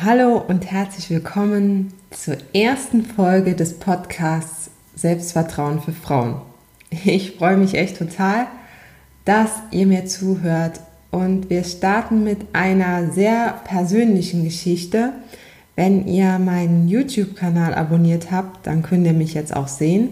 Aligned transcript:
Hallo 0.00 0.40
und 0.46 0.70
herzlich 0.70 1.10
willkommen 1.10 1.92
zur 2.10 2.36
ersten 2.54 3.04
Folge 3.04 3.56
des 3.56 3.80
Podcasts 3.80 4.70
Selbstvertrauen 4.94 5.82
für 5.82 5.90
Frauen. 5.90 6.36
Ich 7.04 7.32
freue 7.32 7.56
mich 7.56 7.74
echt 7.74 7.98
total, 7.98 8.46
dass 9.24 9.50
ihr 9.72 9.88
mir 9.88 10.06
zuhört 10.06 10.78
und 11.10 11.50
wir 11.50 11.64
starten 11.64 12.22
mit 12.22 12.38
einer 12.52 13.10
sehr 13.10 13.60
persönlichen 13.64 14.44
Geschichte. 14.44 15.14
Wenn 15.74 16.06
ihr 16.06 16.38
meinen 16.38 16.86
YouTube-Kanal 16.86 17.74
abonniert 17.74 18.30
habt, 18.30 18.68
dann 18.68 18.84
könnt 18.84 19.04
ihr 19.04 19.14
mich 19.14 19.34
jetzt 19.34 19.56
auch 19.56 19.66
sehen. 19.66 20.10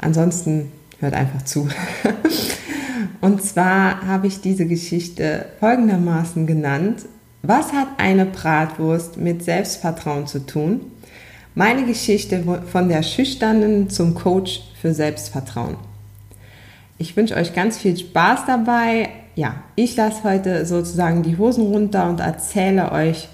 Ansonsten 0.00 0.72
hört 0.98 1.14
einfach 1.14 1.42
zu. 1.42 1.68
Und 3.20 3.44
zwar 3.44 4.04
habe 4.08 4.26
ich 4.26 4.40
diese 4.40 4.66
Geschichte 4.66 5.46
folgendermaßen 5.60 6.48
genannt. 6.48 7.02
Was 7.48 7.72
hat 7.72 7.88
eine 7.96 8.26
Bratwurst 8.26 9.16
mit 9.16 9.42
Selbstvertrauen 9.42 10.26
zu 10.26 10.44
tun? 10.44 10.82
Meine 11.54 11.86
Geschichte 11.86 12.44
von 12.70 12.90
der 12.90 13.02
Schüchternen 13.02 13.88
zum 13.88 14.14
Coach 14.14 14.64
für 14.78 14.92
Selbstvertrauen. 14.92 15.78
Ich 16.98 17.16
wünsche 17.16 17.36
euch 17.36 17.54
ganz 17.54 17.78
viel 17.78 17.96
Spaß 17.96 18.40
dabei. 18.46 19.08
Ja, 19.34 19.62
ich 19.76 19.96
lasse 19.96 20.24
heute 20.24 20.66
sozusagen 20.66 21.22
die 21.22 21.38
Hosen 21.38 21.64
runter 21.68 22.10
und 22.10 22.20
erzähle 22.20 22.92
euch 22.92 23.30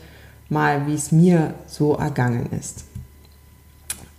mal, 0.49 0.87
wie 0.87 0.95
es 0.95 1.11
mir 1.11 1.55
so 1.67 1.97
ergangen 1.97 2.51
ist. 2.57 2.85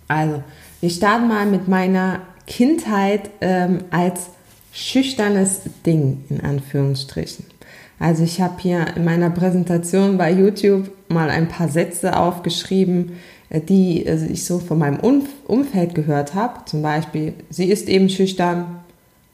Also, 0.08 0.44
wir 0.82 0.90
starten 0.90 1.28
mal 1.28 1.46
mit 1.46 1.68
meiner 1.68 2.20
Kindheit 2.46 3.30
ähm, 3.40 3.84
als 3.90 4.26
schüchternes 4.74 5.62
Ding 5.86 6.22
in 6.28 6.42
Anführungsstrichen. 6.42 7.55
Also 7.98 8.24
ich 8.24 8.40
habe 8.40 8.60
hier 8.60 8.96
in 8.96 9.04
meiner 9.04 9.30
Präsentation 9.30 10.18
bei 10.18 10.30
YouTube 10.30 10.90
mal 11.08 11.30
ein 11.30 11.48
paar 11.48 11.68
Sätze 11.68 12.18
aufgeschrieben, 12.18 13.12
äh, 13.48 13.60
die 13.60 14.06
also 14.06 14.26
ich 14.26 14.44
so 14.44 14.58
von 14.58 14.78
meinem 14.78 14.98
Umfeld 15.46 15.94
gehört 15.94 16.34
habe. 16.34 16.64
Zum 16.66 16.82
Beispiel, 16.82 17.34
sie 17.50 17.66
ist 17.66 17.88
eben 17.88 18.08
schüchtern, 18.08 18.80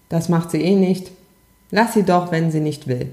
das 0.09 0.29
macht 0.29 0.51
sie 0.51 0.61
eh 0.61 0.77
nicht. 0.77 1.11
Lass 1.71 1.95
sie 1.95 2.03
doch, 2.03 2.31
wenn 2.31 2.51
sie 2.51 2.61
nicht 2.61 2.87
will. 2.87 3.09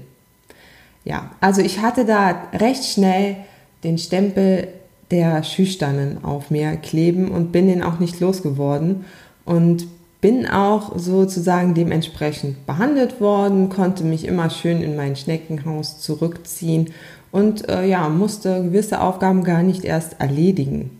Ja, 1.04 1.30
also 1.40 1.62
ich 1.62 1.80
hatte 1.80 2.04
da 2.04 2.48
recht 2.52 2.84
schnell 2.84 3.36
den 3.84 3.96
Stempel 3.96 4.68
der 5.10 5.42
Schüchternen 5.42 6.22
auf 6.22 6.50
mir 6.50 6.76
kleben 6.76 7.30
und 7.30 7.52
bin 7.52 7.66
den 7.66 7.82
auch 7.82 7.98
nicht 7.98 8.20
losgeworden 8.20 9.06
und 9.44 9.86
bin 10.20 10.46
auch 10.46 10.98
sozusagen 10.98 11.74
dementsprechend 11.74 12.66
behandelt 12.66 13.20
worden, 13.20 13.68
konnte 13.70 14.04
mich 14.04 14.26
immer 14.26 14.50
schön 14.50 14.82
in 14.82 14.96
mein 14.96 15.16
Schneckenhaus 15.16 16.00
zurückziehen 16.00 16.90
und 17.32 17.68
äh, 17.68 17.86
ja, 17.86 18.08
musste 18.08 18.62
gewisse 18.62 19.00
Aufgaben 19.00 19.44
gar 19.44 19.62
nicht 19.62 19.84
erst 19.84 20.20
erledigen. 20.20 20.90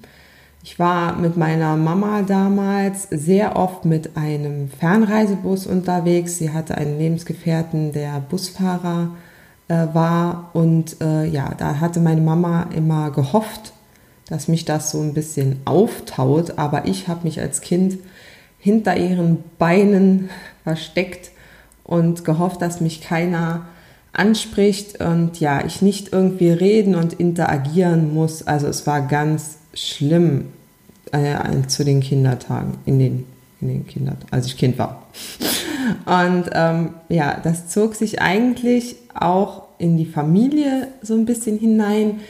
Ich 0.63 0.79
war 0.79 1.17
mit 1.17 1.37
meiner 1.37 1.77
Mama 1.77 2.23
damals 2.23 3.09
sehr 3.11 3.57
oft 3.57 3.87
mit 3.87 4.17
einem 4.17 4.69
Fernreisebus 4.69 5.67
unterwegs. 5.67 6.37
Sie 6.37 6.51
hatte 6.51 6.77
einen 6.77 6.99
Lebensgefährten, 6.99 7.93
der 7.93 8.21
Busfahrer 8.21 9.11
äh, 9.69 9.87
war 9.93 10.51
und 10.53 11.01
äh, 11.01 11.27
ja, 11.27 11.55
da 11.57 11.81
hatte 11.81 12.01
meine 12.01 12.21
Mama 12.21 12.67
immer 12.75 13.11
gehofft, 13.11 13.73
dass 14.29 14.49
mich 14.49 14.65
das 14.65 14.91
so 14.91 15.01
ein 15.01 15.15
bisschen 15.15 15.61
auftaut, 15.65 16.59
aber 16.59 16.87
ich 16.87 17.09
habe 17.09 17.25
mich 17.25 17.41
als 17.41 17.63
Kind 17.63 17.99
hinter 18.61 18.97
ihren 18.97 19.43
Beinen 19.59 20.31
versteckt 20.65 21.31
und 21.85 22.25
gehofft, 22.25 22.63
dass 22.63 22.81
mich 22.81 23.01
keiner 23.01 23.67
anspricht 24.13 25.01
und 25.01 25.41
ja, 25.41 25.65
ich 25.65 25.83
nicht 25.83 26.13
irgendwie 26.13 26.51
reden 26.51 26.95
und 26.95 27.15
interagieren 27.15 28.15
muss. 28.15 28.47
Also 28.47 28.67
es 28.67 28.87
war 28.87 29.03
ganz 29.03 29.59
schlimm 29.75 30.47
äh, 31.13 31.37
zu 31.67 31.85
den 31.85 32.01
Kindertagen, 32.01 32.79
in 32.87 32.99
den, 32.99 33.27
in 33.61 33.69
den 33.69 33.87
Kindertagen, 33.87 34.33
als 34.33 34.47
ich 34.47 34.57
Kind 34.57 34.79
war. 34.79 35.07
Und 36.07 36.51
ähm, 36.53 36.91
ja, 37.09 37.39
das 37.43 37.69
zog 37.69 37.95
sich 37.95 38.21
eigentlich 38.21 38.97
auch 39.15 39.63
in 39.79 39.97
die 39.97 40.07
Familie 40.07 40.89
so 41.03 41.15
ein 41.15 41.25
bisschen 41.25 41.59
hinein. 41.59 42.21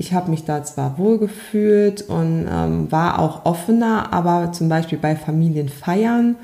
Ich 0.00 0.12
habe 0.12 0.30
mich 0.30 0.44
da 0.44 0.62
zwar 0.62 0.96
wohlgefühlt 0.96 2.02
und 2.02 2.46
ähm, 2.48 2.90
war 2.92 3.18
auch 3.18 3.44
offener, 3.44 4.12
aber 4.12 4.52
zum 4.52 4.68
Beispiel 4.68 4.96
bei 4.96 5.16
Familienfeiern 5.16 6.36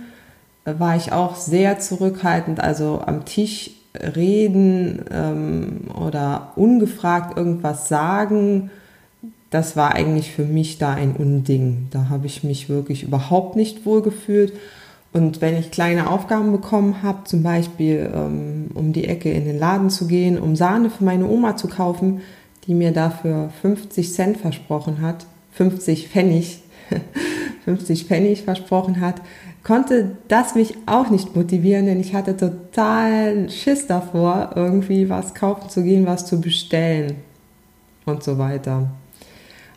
äh, 0.65 0.75
war 0.79 0.97
ich 0.97 1.13
auch 1.13 1.37
sehr 1.37 1.79
zurückhaltend. 1.79 2.59
Also 2.59 3.01
am 3.07 3.25
Tisch 3.25 3.71
reden 3.95 5.05
ähm, 5.09 5.83
oder 5.95 6.49
ungefragt 6.57 7.39
irgendwas 7.39 7.89
sagen, 7.89 8.71
das 9.51 9.77
war 9.77 9.95
eigentlich 9.95 10.33
für 10.33 10.43
mich 10.43 10.79
da 10.79 10.93
ein 10.93 11.15
Unding. 11.15 11.87
Da 11.93 12.09
habe 12.09 12.27
ich 12.27 12.43
mich 12.43 12.69
wirklich 12.69 13.05
überhaupt 13.05 13.55
nicht 13.55 13.87
wohlgefühlt. 13.87 14.53
Und 15.13 15.41
wenn 15.41 15.57
ich 15.57 15.71
kleine 15.71 16.11
Aufgaben 16.11 16.51
bekommen 16.51 17.05
habe, 17.05 17.23
zum 17.23 17.45
Beispiel 17.45 18.11
ähm, 18.13 18.73
um 18.75 18.93
die 18.93 19.05
Ecke 19.05 19.31
in 19.31 19.45
den 19.45 19.61
Laden 19.61 19.91
zu 19.91 20.09
gehen, 20.09 20.41
um 20.41 20.57
Sahne 20.57 20.91
für 20.91 21.05
meine 21.05 21.29
Oma 21.29 21.57
zu 21.57 21.69
kaufen, 21.69 22.21
die 22.67 22.75
mir 22.75 22.93
dafür 22.93 23.51
50 23.63 24.13
Cent 24.13 24.37
versprochen 24.39 25.01
hat, 25.01 25.27
50 25.53 26.09
Pfennig, 26.09 26.61
50 27.65 28.05
Pfennig 28.05 28.43
versprochen 28.43 29.01
hat, 29.01 29.21
konnte 29.63 30.17
das 30.29 30.55
mich 30.55 30.75
auch 30.87 31.11
nicht 31.11 31.35
motivieren, 31.35 31.87
denn 31.87 32.01
ich 32.01 32.15
hatte 32.15 32.37
total 32.37 33.49
Schiss 33.51 33.87
davor, 33.87 34.51
irgendwie 34.55 35.09
was 35.09 35.35
kaufen 35.35 35.71
zu 35.71 35.83
gehen, 35.83 36.07
was 36.07 36.27
zu 36.27 36.41
bestellen 36.41 37.17
und 38.05 38.23
so 38.23 38.39
weiter. 38.39 38.89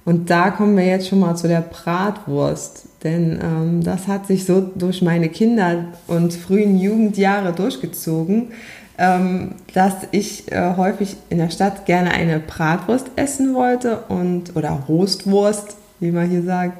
Und 0.03 0.30
da 0.30 0.52
kommen 0.52 0.78
wir 0.78 0.86
jetzt 0.86 1.09
schon 1.09 1.20
mal 1.20 1.36
zu 1.36 1.50
der 1.50 1.62
Bratwurst, 1.62 2.88
denn 3.03 3.40
ähm, 3.44 3.84
das 3.84 4.08
hat 4.08 4.26
sich 4.26 4.46
so 4.46 4.62
durch 4.62 5.02
meine 5.02 5.28
Kinder- 5.28 5.86
und 6.08 6.34
frühen 6.34 6.80
Jugendjahre 6.80 7.52
durchgezogen, 7.52 8.53
dass 8.97 9.94
ich 10.12 10.52
äh, 10.52 10.75
häufig 10.75 11.18
in 11.30 11.38
der 11.38 11.52
Stadt 11.52 11.85
gerne 11.85 12.12
eine 12.12 12.40
Bratwurst 12.40 13.12
essen 13.16 13.53
wollte 13.53 14.00
und 14.09 14.56
oder 14.56 14.72
Roastwurst, 14.88 15.78
wie 16.00 16.12
man 16.12 16.30
hier 16.30 16.44
sagt. 16.44 16.80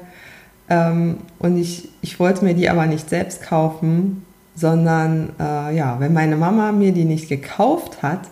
Ähm, 0.68 1.18
und 1.38 1.56
ich, 1.56 1.88
ich 2.02 2.18
wollte 2.18 2.44
mir 2.44 2.54
die 2.54 2.68
aber 2.68 2.86
nicht 2.86 3.08
selbst 3.08 3.42
kaufen, 3.42 4.24
sondern 4.54 5.30
äh, 5.38 5.76
ja, 5.76 6.00
wenn 6.00 6.12
meine 6.12 6.36
Mama 6.36 6.72
mir 6.72 6.92
die 6.92 7.04
nicht 7.04 7.28
gekauft 7.28 8.02
hat, 8.02 8.22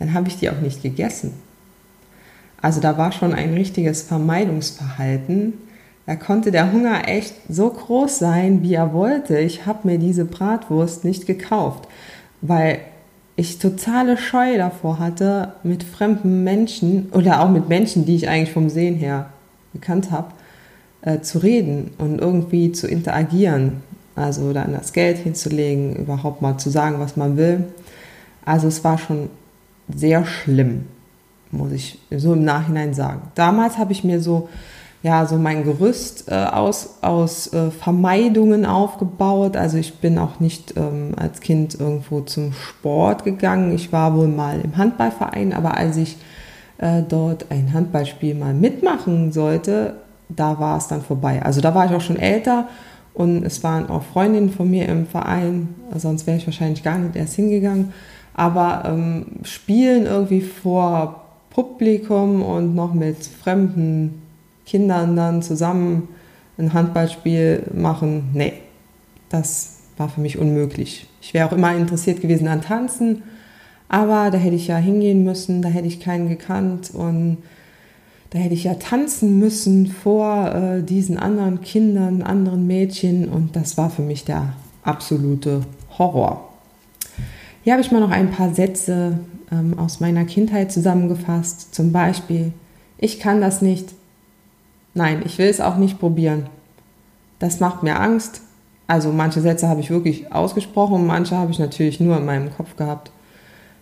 dann 0.00 0.12
habe 0.12 0.28
ich 0.28 0.38
die 0.38 0.50
auch 0.50 0.60
nicht 0.60 0.82
gegessen. 0.82 1.34
Also 2.60 2.80
da 2.80 2.98
war 2.98 3.12
schon 3.12 3.32
ein 3.32 3.54
richtiges 3.54 4.02
Vermeidungsverhalten. 4.02 5.54
Da 6.06 6.16
konnte 6.16 6.50
der 6.50 6.72
Hunger 6.72 7.08
echt 7.08 7.34
so 7.48 7.70
groß 7.70 8.18
sein, 8.18 8.62
wie 8.62 8.74
er 8.74 8.92
wollte. 8.92 9.38
Ich 9.38 9.66
habe 9.66 9.86
mir 9.86 9.98
diese 9.98 10.24
Bratwurst 10.24 11.04
nicht 11.04 11.26
gekauft, 11.26 11.86
weil 12.40 12.80
ich 13.40 13.58
totale 13.58 14.18
Scheu 14.18 14.58
davor 14.58 14.98
hatte, 14.98 15.54
mit 15.62 15.82
fremden 15.82 16.44
Menschen 16.44 17.08
oder 17.12 17.40
auch 17.40 17.48
mit 17.48 17.70
Menschen, 17.70 18.04
die 18.04 18.14
ich 18.14 18.28
eigentlich 18.28 18.52
vom 18.52 18.68
Sehen 18.68 18.96
her 18.96 19.30
gekannt 19.72 20.10
habe, 20.10 20.32
äh, 21.00 21.20
zu 21.20 21.38
reden 21.38 21.90
und 21.96 22.20
irgendwie 22.20 22.70
zu 22.72 22.86
interagieren. 22.86 23.82
Also 24.14 24.52
dann 24.52 24.74
das 24.74 24.92
Geld 24.92 25.16
hinzulegen, 25.16 25.96
überhaupt 25.96 26.42
mal 26.42 26.58
zu 26.58 26.68
sagen, 26.68 27.00
was 27.00 27.16
man 27.16 27.38
will. 27.38 27.64
Also 28.44 28.68
es 28.68 28.84
war 28.84 28.98
schon 28.98 29.30
sehr 29.88 30.26
schlimm, 30.26 30.84
muss 31.50 31.72
ich 31.72 31.98
so 32.14 32.34
im 32.34 32.44
Nachhinein 32.44 32.92
sagen. 32.92 33.22
Damals 33.34 33.78
habe 33.78 33.92
ich 33.92 34.04
mir 34.04 34.20
so 34.20 34.50
ja, 35.02 35.24
so 35.24 35.36
mein 35.36 35.64
Gerüst 35.64 36.30
äh, 36.30 36.34
aus, 36.34 36.98
aus 37.00 37.52
äh, 37.52 37.70
Vermeidungen 37.70 38.66
aufgebaut. 38.66 39.56
Also 39.56 39.78
ich 39.78 39.98
bin 39.98 40.18
auch 40.18 40.40
nicht 40.40 40.76
ähm, 40.76 41.12
als 41.16 41.40
Kind 41.40 41.78
irgendwo 41.78 42.20
zum 42.20 42.52
Sport 42.52 43.24
gegangen. 43.24 43.74
Ich 43.74 43.92
war 43.92 44.14
wohl 44.14 44.28
mal 44.28 44.60
im 44.60 44.76
Handballverein, 44.76 45.54
aber 45.54 45.76
als 45.76 45.96
ich 45.96 46.18
äh, 46.78 47.02
dort 47.08 47.46
ein 47.50 47.72
Handballspiel 47.72 48.34
mal 48.34 48.52
mitmachen 48.52 49.32
sollte, 49.32 49.94
da 50.28 50.58
war 50.60 50.76
es 50.76 50.88
dann 50.88 51.00
vorbei. 51.00 51.42
Also 51.42 51.62
da 51.62 51.74
war 51.74 51.86
ich 51.86 51.92
auch 51.92 52.00
schon 52.02 52.18
älter 52.18 52.68
und 53.14 53.42
es 53.44 53.64
waren 53.64 53.88
auch 53.88 54.02
Freundinnen 54.02 54.50
von 54.50 54.70
mir 54.70 54.86
im 54.86 55.06
Verein, 55.06 55.74
sonst 55.96 56.26
wäre 56.26 56.36
ich 56.36 56.46
wahrscheinlich 56.46 56.82
gar 56.82 56.98
nicht 56.98 57.16
erst 57.16 57.34
hingegangen. 57.34 57.92
Aber 58.34 58.84
ähm, 58.86 59.26
Spielen 59.42 60.06
irgendwie 60.06 60.42
vor 60.42 61.24
Publikum 61.50 62.42
und 62.42 62.74
noch 62.74 62.94
mit 62.94 63.16
fremden 63.24 64.19
Kindern 64.66 65.16
dann 65.16 65.42
zusammen 65.42 66.08
ein 66.58 66.72
Handballspiel 66.72 67.64
machen, 67.74 68.30
nee, 68.34 68.52
das 69.28 69.78
war 69.96 70.08
für 70.08 70.20
mich 70.20 70.38
unmöglich. 70.38 71.06
Ich 71.20 71.34
wäre 71.34 71.48
auch 71.48 71.52
immer 71.52 71.74
interessiert 71.74 72.20
gewesen 72.20 72.48
an 72.48 72.62
Tanzen, 72.62 73.22
aber 73.88 74.30
da 74.30 74.38
hätte 74.38 74.56
ich 74.56 74.68
ja 74.68 74.76
hingehen 74.76 75.24
müssen, 75.24 75.62
da 75.62 75.68
hätte 75.68 75.88
ich 75.88 76.00
keinen 76.00 76.28
gekannt 76.28 76.90
und 76.92 77.38
da 78.30 78.38
hätte 78.38 78.54
ich 78.54 78.64
ja 78.64 78.74
tanzen 78.74 79.38
müssen 79.38 79.88
vor 79.88 80.54
äh, 80.54 80.82
diesen 80.82 81.18
anderen 81.18 81.60
Kindern, 81.62 82.22
anderen 82.22 82.66
Mädchen 82.66 83.28
und 83.28 83.56
das 83.56 83.76
war 83.76 83.90
für 83.90 84.02
mich 84.02 84.24
der 84.24 84.52
absolute 84.84 85.62
Horror. 85.98 86.48
Hier 87.62 87.72
habe 87.74 87.82
ich 87.82 87.90
mal 87.90 88.00
noch 88.00 88.10
ein 88.10 88.30
paar 88.30 88.54
Sätze 88.54 89.18
ähm, 89.50 89.78
aus 89.78 90.00
meiner 90.00 90.24
Kindheit 90.24 90.72
zusammengefasst. 90.72 91.74
Zum 91.74 91.92
Beispiel, 91.92 92.52
ich 92.98 93.20
kann 93.20 93.40
das 93.40 93.60
nicht. 93.60 93.94
Nein, 94.94 95.22
ich 95.24 95.38
will 95.38 95.48
es 95.48 95.60
auch 95.60 95.76
nicht 95.76 95.98
probieren. 95.98 96.46
Das 97.38 97.60
macht 97.60 97.82
mir 97.82 98.00
Angst. 98.00 98.42
Also 98.86 99.12
manche 99.12 99.40
Sätze 99.40 99.68
habe 99.68 99.80
ich 99.80 99.90
wirklich 99.90 100.32
ausgesprochen, 100.32 101.06
manche 101.06 101.36
habe 101.36 101.52
ich 101.52 101.60
natürlich 101.60 102.00
nur 102.00 102.16
in 102.16 102.24
meinem 102.24 102.52
Kopf 102.52 102.74
gehabt. 102.76 103.12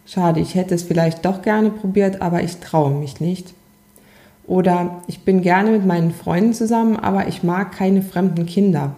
Schade, 0.05 0.41
ich 0.41 0.55
hätte 0.55 0.75
es 0.75 0.83
vielleicht 0.83 1.25
doch 1.25 1.43
gerne 1.43 1.71
probiert, 1.71 2.21
aber 2.21 2.43
ich 2.43 2.59
traue 2.59 2.91
mich 2.91 3.21
nicht. 3.21 3.55
Oder 4.47 5.03
ich 5.07 5.21
bin 5.21 5.43
gerne 5.43 5.71
mit 5.71 5.87
meinen 5.87 6.13
Freunden 6.13 6.55
zusammen, 6.55 6.97
aber 6.97 7.27
ich 7.29 7.43
mag 7.43 7.73
keine 7.73 8.03
fremden 8.03 8.47
Kinder. 8.47 8.93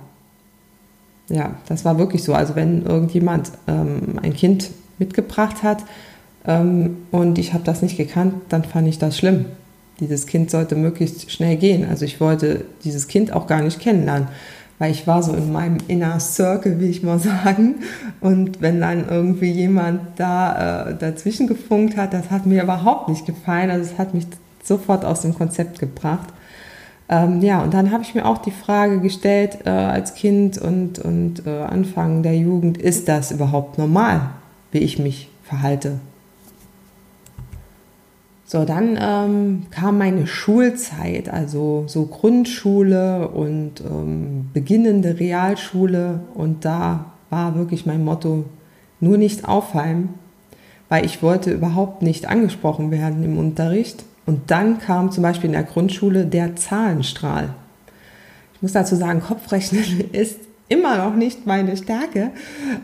Ja, 1.29 1.55
das 1.67 1.85
war 1.85 1.99
wirklich 1.99 2.23
so. 2.25 2.35
Also 2.35 2.57
wenn 2.57 2.85
irgendjemand 2.85 3.53
ähm, 3.67 4.19
ein 4.23 4.35
Kind 4.35 4.71
mitgebracht 4.99 5.63
hat 5.63 5.85
ähm, 6.47 6.99
und 7.13 7.39
ich 7.39 7.55
habe 7.55 7.65
das 7.65 7.83
nicht 7.83 7.97
gekannt, 7.97 8.35
dann 8.49 8.65
fand 8.65 8.89
ich 8.89 8.99
das 8.99 9.17
schlimm. 9.17 9.47
Dieses 10.01 10.27
Kind 10.27 10.51
sollte 10.51 10.75
möglichst 10.75 11.31
schnell 11.31 11.57
gehen. 11.57 11.89
Also 11.89 12.05
ich 12.05 12.21
wollte 12.21 12.65
dieses 12.85 13.07
Kind 13.07 13.33
auch 13.33 13.47
gar 13.47 13.63
nicht 13.63 13.81
kennenlernen, 13.81 14.29
weil 14.79 14.91
ich 14.91 15.07
war 15.07 15.23
so 15.23 15.35
in 15.35 15.53
meinem 15.53 15.79
Inner 15.89 16.19
Circle, 16.19 16.81
wie 16.81 16.89
ich 16.89 17.03
mal 17.03 17.19
sagen. 17.45 17.77
Und 18.21 18.61
wenn 18.61 18.81
dann 18.81 19.09
irgendwie 19.09 19.51
jemand 19.51 20.01
da 20.17 20.89
äh, 20.89 20.95
dazwischen 20.97 21.47
gefunkt 21.47 21.97
hat, 21.97 22.15
das 22.15 22.31
hat 22.31 22.47
mir 22.47 22.63
überhaupt 22.63 23.09
nicht 23.09 23.27
gefallen. 23.27 23.71
Also 23.71 23.93
es 23.93 23.99
hat 23.99 24.15
mich 24.15 24.27
sofort 24.63 25.05
aus 25.05 25.21
dem 25.21 25.35
Konzept 25.35 25.79
gebracht. 25.79 26.29
Ähm, 27.11 27.43
ja, 27.43 27.61
und 27.63 27.75
dann 27.75 27.91
habe 27.91 28.05
ich 28.05 28.15
mir 28.15 28.25
auch 28.25 28.39
die 28.39 28.53
Frage 28.53 29.01
gestellt 29.01 29.59
äh, 29.65 29.71
als 29.71 30.15
Kind 30.15 30.59
und, 30.59 31.01
und 31.01 31.45
äh, 31.45 31.63
Anfang 31.63 32.23
der 32.23 32.37
Jugend, 32.37 32.79
ist 32.79 33.09
das 33.09 33.33
überhaupt 33.33 33.79
normal, 33.79 34.31
wie 34.71 34.79
ich 34.79 34.99
mich 34.99 35.29
verhalte? 35.43 35.99
So, 38.53 38.65
dann 38.65 38.99
ähm, 39.01 39.67
kam 39.71 39.99
meine 39.99 40.27
Schulzeit, 40.27 41.29
also 41.29 41.85
so 41.87 42.07
Grundschule 42.07 43.29
und 43.29 43.81
ähm, 43.81 44.51
beginnende 44.53 45.21
Realschule. 45.21 46.23
Und 46.35 46.65
da 46.65 47.13
war 47.31 47.55
wirklich 47.55 47.87
mein 47.87 48.05
Motto, 48.05 48.47
nur 48.99 49.19
nicht 49.19 49.45
auffallen, 49.45 50.09
weil 50.89 51.07
ich 51.07 51.23
wollte 51.23 51.53
überhaupt 51.53 52.03
nicht 52.03 52.27
angesprochen 52.27 52.91
werden 52.91 53.23
im 53.23 53.39
Unterricht. 53.39 54.03
Und 54.27 54.51
dann 54.51 54.81
kam 54.81 55.13
zum 55.13 55.23
Beispiel 55.23 55.47
in 55.47 55.55
der 55.55 55.63
Grundschule 55.63 56.27
der 56.27 56.57
Zahlenstrahl. 56.57 57.51
Ich 58.55 58.63
muss 58.63 58.73
dazu 58.73 58.97
sagen, 58.97 59.21
Kopfrechnen 59.21 59.85
ist 60.13 60.41
immer 60.71 60.97
noch 60.97 61.17
nicht 61.17 61.47
meine 61.47 61.77
Stärke. 61.77 62.31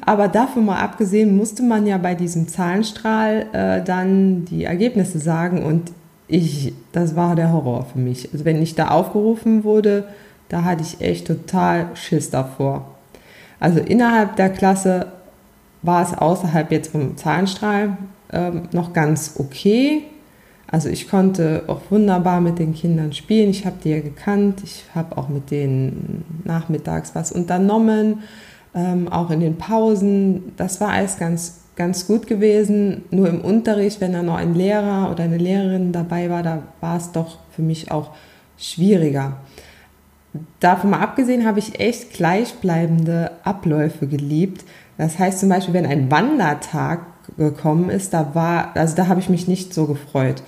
Aber 0.05 0.29
davon 0.29 0.67
mal 0.67 0.81
abgesehen, 0.81 1.37
musste 1.37 1.63
man 1.63 1.87
ja 1.87 1.97
bei 1.97 2.15
diesem 2.15 2.49
Zahlenstrahl 2.49 3.47
äh, 3.53 3.83
dann 3.83 4.45
die 4.45 4.65
Ergebnisse 4.65 5.19
sagen. 5.19 5.65
Und 5.65 5.93
ich, 6.29 6.75
das 6.93 7.17
war 7.17 7.37
der 7.37 7.53
Horror 7.53 7.87
für 7.87 7.99
mich. 7.99 8.29
Also 8.33 8.45
wenn 8.45 8.61
ich 8.61 8.75
da 8.75 8.89
aufgerufen 8.89 9.65
wurde, 9.65 10.05
da 10.49 10.65
hatte 10.65 10.83
ich 10.83 11.01
echt 11.01 11.29
total 11.29 11.87
Schiss 11.95 12.29
davor. 12.29 12.97
Also 13.61 13.79
innerhalb 13.81 14.37
der 14.37 14.51
Klasse 14.51 15.07
war 15.83 16.03
es 16.03 16.13
außerhalb 16.13 16.73
jetzt 16.73 16.91
vom 16.91 17.17
Zahlenstrahl 17.17 17.97
ähm, 18.33 18.63
noch 18.73 18.93
ganz 18.93 19.37
okay. 19.39 20.03
Also 20.77 20.91
ich 20.91 21.09
konnte 21.09 21.63
auch 21.69 21.81
wunderbar 21.89 22.43
mit 22.43 22.59
den 22.59 22.75
Kindern 22.75 23.15
spielen. 23.15 23.49
Ich 23.49 23.65
habe 23.65 23.77
die 23.83 23.89
ja 23.89 24.01
gekannt. 24.01 24.61
Ich 24.63 24.85
habe 24.95 25.17
auch 25.17 25.31
mit 25.31 25.51
denen 25.51 26.43
nachmittags 26.45 27.15
was 27.15 27.33
unternommen, 27.33 28.25
ähm, 28.75 29.09
auch 29.09 29.31
in 29.31 29.41
den 29.41 29.57
Pausen. 29.57 30.53
Das 30.59 30.79
war 30.83 30.91
alles 30.91 31.19
ganz, 31.19 31.61
ganz 31.77 32.07
gut 32.07 32.27
gewesen. 32.27 33.05
Nur 33.11 33.27
im 33.27 33.41
Unterricht, 33.41 34.03
wenn 34.03 34.13
da 34.13 34.23
noch 34.23 34.37
ein 34.37 34.55
Lehrer 34.55 35.11
oder 35.11 35.25
eine 35.25 35.39
Lehrerin 35.39 35.93
dabei 35.93 36.29
war, 36.29 36.43
da 36.43 36.63
war 36.83 36.99
es 36.99 37.11
doch 37.11 37.39
für 37.53 37.63
mich 37.63 37.91
auch 37.91 38.11
schwieriger. 38.59 39.39
Davon 40.61 40.91
mal 40.91 41.01
abgesehen 41.01 41.47
habe 41.47 41.59
ich 41.59 41.81
echt 41.81 42.13
gleichbleibende 42.13 43.31
Abläufe 43.45 44.07
geliebt. 44.07 44.63
Das 44.99 45.19
heißt 45.19 45.41
zum 45.41 45.49
Beispiel, 45.49 45.73
wenn 45.73 45.87
ein 45.87 46.11
Wandertag 46.11 47.01
gekommen 47.39 47.89
ist, 47.89 48.13
da 48.13 48.35
war, 48.35 48.77
also 48.77 48.95
da 48.95 49.09
habe 49.09 49.21
ich 49.21 49.31
mich 49.31 49.49
nicht 49.49 49.73
so 49.73 49.87
gefreut, 49.87 50.43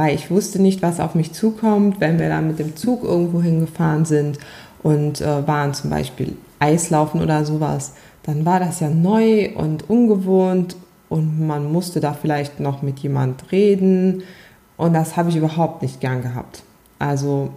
weil 0.00 0.14
ich 0.14 0.30
wusste 0.30 0.62
nicht, 0.62 0.80
was 0.80 0.98
auf 0.98 1.14
mich 1.14 1.34
zukommt, 1.34 2.00
wenn 2.00 2.18
wir 2.18 2.30
da 2.30 2.40
mit 2.40 2.58
dem 2.58 2.74
Zug 2.74 3.04
irgendwo 3.04 3.42
hingefahren 3.42 4.06
sind 4.06 4.38
und 4.82 5.20
äh, 5.20 5.46
waren 5.46 5.74
zum 5.74 5.90
Beispiel 5.90 6.38
Eislaufen 6.58 7.20
oder 7.20 7.44
sowas, 7.44 7.92
dann 8.22 8.46
war 8.46 8.60
das 8.60 8.80
ja 8.80 8.88
neu 8.88 9.50
und 9.54 9.90
ungewohnt 9.90 10.74
und 11.10 11.46
man 11.46 11.70
musste 11.70 12.00
da 12.00 12.14
vielleicht 12.14 12.60
noch 12.60 12.80
mit 12.80 13.00
jemand 13.00 13.52
reden 13.52 14.22
und 14.78 14.94
das 14.94 15.18
habe 15.18 15.28
ich 15.28 15.36
überhaupt 15.36 15.82
nicht 15.82 16.00
gern 16.00 16.22
gehabt. 16.22 16.62
Also 16.98 17.50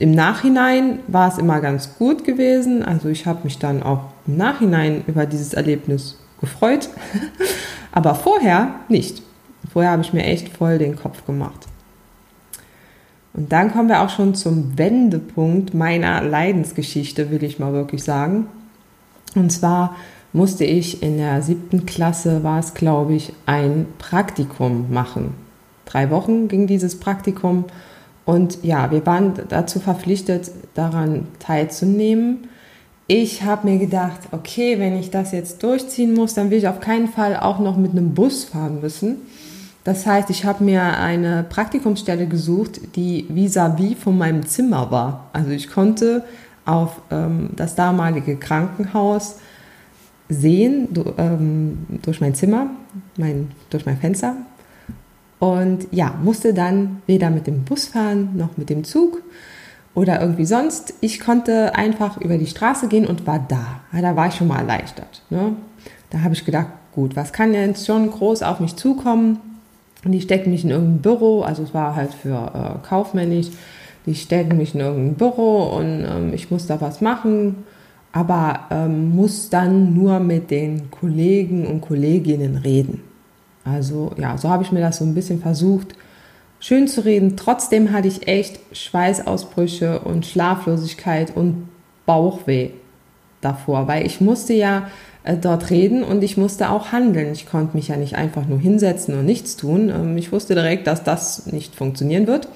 im 0.00 0.10
Nachhinein 0.10 0.98
war 1.06 1.28
es 1.28 1.38
immer 1.38 1.60
ganz 1.60 1.96
gut 1.98 2.24
gewesen, 2.24 2.82
also 2.82 3.08
ich 3.08 3.26
habe 3.26 3.44
mich 3.44 3.60
dann 3.60 3.84
auch 3.84 4.00
im 4.26 4.36
Nachhinein 4.36 5.04
über 5.06 5.24
dieses 5.24 5.54
Erlebnis 5.54 6.18
gefreut. 6.40 6.88
Aber 7.92 8.16
vorher 8.16 8.74
nicht. 8.88 9.22
Vorher 9.72 9.92
habe 9.92 10.02
ich 10.02 10.12
mir 10.12 10.24
echt 10.24 10.48
voll 10.48 10.78
den 10.78 10.96
Kopf 10.96 11.24
gemacht. 11.26 11.68
Und 13.36 13.52
dann 13.52 13.70
kommen 13.70 13.90
wir 13.90 14.00
auch 14.00 14.08
schon 14.08 14.34
zum 14.34 14.78
Wendepunkt 14.78 15.74
meiner 15.74 16.22
Leidensgeschichte, 16.22 17.30
will 17.30 17.44
ich 17.44 17.58
mal 17.58 17.74
wirklich 17.74 18.02
sagen. 18.02 18.46
Und 19.34 19.52
zwar 19.52 19.94
musste 20.32 20.64
ich 20.64 21.02
in 21.02 21.18
der 21.18 21.42
siebten 21.42 21.84
Klasse, 21.84 22.42
war 22.42 22.58
es 22.58 22.72
glaube 22.72 23.14
ich, 23.14 23.34
ein 23.44 23.86
Praktikum 23.98 24.90
machen. 24.90 25.34
Drei 25.84 26.10
Wochen 26.10 26.48
ging 26.48 26.66
dieses 26.66 26.98
Praktikum 26.98 27.64
und 28.24 28.64
ja, 28.64 28.90
wir 28.90 29.04
waren 29.06 29.34
dazu 29.48 29.80
verpflichtet, 29.80 30.50
daran 30.74 31.28
teilzunehmen. 31.38 32.48
Ich 33.06 33.44
habe 33.44 33.68
mir 33.68 33.78
gedacht, 33.78 34.18
okay, 34.32 34.80
wenn 34.80 34.98
ich 34.98 35.10
das 35.10 35.30
jetzt 35.32 35.62
durchziehen 35.62 36.14
muss, 36.14 36.34
dann 36.34 36.50
will 36.50 36.58
ich 36.58 36.68
auf 36.68 36.80
keinen 36.80 37.08
Fall 37.08 37.36
auch 37.36 37.60
noch 37.60 37.76
mit 37.76 37.92
einem 37.92 38.14
Bus 38.14 38.44
fahren 38.44 38.80
müssen. 38.80 39.18
Das 39.86 40.04
heißt, 40.04 40.30
ich 40.30 40.44
habe 40.44 40.64
mir 40.64 40.98
eine 40.98 41.44
Praktikumsstelle 41.48 42.26
gesucht, 42.26 42.80
die 42.96 43.24
vis-à-vis 43.28 43.92
-vis 43.92 43.96
von 43.96 44.18
meinem 44.18 44.44
Zimmer 44.44 44.90
war. 44.90 45.30
Also 45.32 45.50
ich 45.50 45.70
konnte 45.70 46.24
auf 46.64 47.00
ähm, 47.12 47.50
das 47.54 47.76
damalige 47.76 48.34
Krankenhaus 48.34 49.36
sehen 50.28 50.88
du, 50.92 51.14
ähm, 51.18 51.86
durch 52.02 52.20
mein 52.20 52.34
Zimmer, 52.34 52.66
mein, 53.16 53.52
durch 53.70 53.86
mein 53.86 53.96
Fenster. 53.96 54.34
Und 55.38 55.86
ja, 55.92 56.14
musste 56.20 56.52
dann 56.52 57.00
weder 57.06 57.30
mit 57.30 57.46
dem 57.46 57.62
Bus 57.62 57.86
fahren 57.86 58.30
noch 58.34 58.56
mit 58.56 58.70
dem 58.70 58.82
Zug 58.82 59.22
oder 59.94 60.20
irgendwie 60.20 60.46
sonst. 60.46 60.94
Ich 61.00 61.20
konnte 61.20 61.76
einfach 61.76 62.20
über 62.20 62.38
die 62.38 62.48
Straße 62.48 62.88
gehen 62.88 63.06
und 63.06 63.24
war 63.28 63.38
da. 63.38 63.82
Ja, 63.92 64.02
da 64.02 64.16
war 64.16 64.26
ich 64.26 64.34
schon 64.34 64.48
mal 64.48 64.58
erleichtert. 64.58 65.22
Ne? 65.30 65.54
Da 66.10 66.22
habe 66.22 66.34
ich 66.34 66.44
gedacht, 66.44 66.70
gut, 66.92 67.14
was 67.14 67.32
kann 67.32 67.54
jetzt 67.54 67.86
schon 67.86 68.10
groß 68.10 68.42
auf 68.42 68.58
mich 68.58 68.74
zukommen? 68.74 69.38
Und 70.06 70.12
die 70.12 70.20
stecken 70.20 70.52
mich 70.52 70.62
in 70.62 70.70
irgendein 70.70 71.02
Büro, 71.02 71.42
also 71.42 71.64
es 71.64 71.74
war 71.74 71.96
halt 71.96 72.14
für 72.14 72.36
äh, 72.54 72.86
kaufmännisch, 72.86 73.48
die 74.06 74.14
stecken 74.14 74.56
mich 74.56 74.72
in 74.72 74.80
irgendein 74.80 75.14
Büro 75.14 75.64
und 75.76 76.04
ähm, 76.08 76.32
ich 76.32 76.48
muss 76.48 76.68
da 76.68 76.80
was 76.80 77.00
machen, 77.00 77.64
aber 78.12 78.60
ähm, 78.70 79.16
muss 79.16 79.50
dann 79.50 79.94
nur 79.94 80.20
mit 80.20 80.52
den 80.52 80.92
Kollegen 80.92 81.66
und 81.66 81.80
Kolleginnen 81.80 82.54
reden. 82.54 83.02
Also 83.64 84.12
ja, 84.16 84.38
so 84.38 84.48
habe 84.48 84.62
ich 84.62 84.70
mir 84.70 84.78
das 84.78 84.98
so 84.98 85.04
ein 85.04 85.12
bisschen 85.12 85.40
versucht 85.40 85.96
schön 86.60 86.86
zu 86.86 87.04
reden. 87.04 87.36
Trotzdem 87.36 87.90
hatte 87.90 88.06
ich 88.06 88.28
echt 88.28 88.60
Schweißausbrüche 88.76 89.98
und 89.98 90.24
Schlaflosigkeit 90.24 91.36
und 91.36 91.68
Bauchweh 92.06 92.70
davor, 93.40 93.88
weil 93.88 94.06
ich 94.06 94.20
musste 94.20 94.52
ja 94.52 94.88
dort 95.34 95.70
reden 95.70 96.04
und 96.04 96.22
ich 96.22 96.36
musste 96.36 96.70
auch 96.70 96.92
handeln. 96.92 97.32
Ich 97.32 97.46
konnte 97.46 97.76
mich 97.76 97.88
ja 97.88 97.96
nicht 97.96 98.14
einfach 98.14 98.46
nur 98.46 98.58
hinsetzen 98.58 99.18
und 99.18 99.24
nichts 99.24 99.56
tun. 99.56 99.88
Ähm, 99.88 100.16
ich 100.16 100.30
wusste 100.32 100.54
direkt, 100.54 100.86
dass 100.86 101.02
das 101.02 101.46
nicht 101.46 101.74
funktionieren 101.74 102.26
wird. 102.26 102.48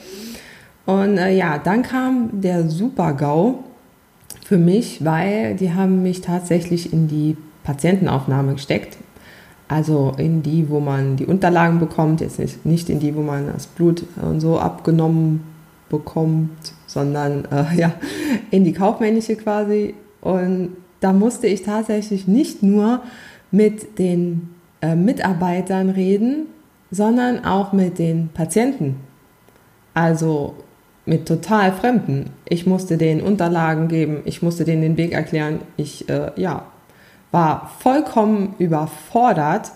Und 0.86 1.18
äh, 1.18 1.36
ja, 1.36 1.58
dann 1.58 1.82
kam 1.82 2.40
der 2.40 2.68
Super-GAU 2.68 3.64
für 4.44 4.58
mich, 4.58 5.04
weil 5.04 5.56
die 5.56 5.72
haben 5.72 6.02
mich 6.02 6.20
tatsächlich 6.20 6.92
in 6.92 7.08
die 7.08 7.36
Patientenaufnahme 7.64 8.54
gesteckt. 8.54 8.96
Also 9.68 10.12
in 10.16 10.42
die, 10.42 10.68
wo 10.68 10.80
man 10.80 11.16
die 11.16 11.26
Unterlagen 11.26 11.78
bekommt, 11.78 12.20
jetzt 12.20 12.38
nicht, 12.38 12.66
nicht 12.66 12.90
in 12.90 12.98
die, 12.98 13.14
wo 13.14 13.22
man 13.22 13.52
das 13.52 13.66
Blut 13.66 14.04
und 14.20 14.40
so 14.40 14.58
abgenommen 14.58 15.44
bekommt, 15.88 16.72
sondern 16.86 17.44
äh, 17.52 17.64
ja, 17.76 17.92
in 18.50 18.64
die 18.64 18.72
kaufmännische 18.72 19.36
quasi. 19.36 19.94
Und 20.20 20.76
da 21.00 21.12
musste 21.12 21.46
ich 21.46 21.62
tatsächlich 21.62 22.28
nicht 22.28 22.62
nur 22.62 23.02
mit 23.50 23.98
den 23.98 24.50
äh, 24.80 24.94
Mitarbeitern 24.94 25.90
reden, 25.90 26.46
sondern 26.90 27.44
auch 27.44 27.72
mit 27.72 27.98
den 27.98 28.28
Patienten. 28.28 28.96
Also 29.94 30.54
mit 31.06 31.26
total 31.26 31.72
Fremden. 31.72 32.30
Ich 32.48 32.66
musste 32.66 32.96
denen 32.96 33.20
Unterlagen 33.20 33.88
geben, 33.88 34.22
ich 34.24 34.42
musste 34.42 34.64
denen 34.64 34.82
den 34.82 34.96
Weg 34.96 35.12
erklären. 35.12 35.60
Ich 35.76 36.08
äh, 36.08 36.30
ja, 36.36 36.66
war 37.32 37.70
vollkommen 37.80 38.54
überfordert 38.58 39.72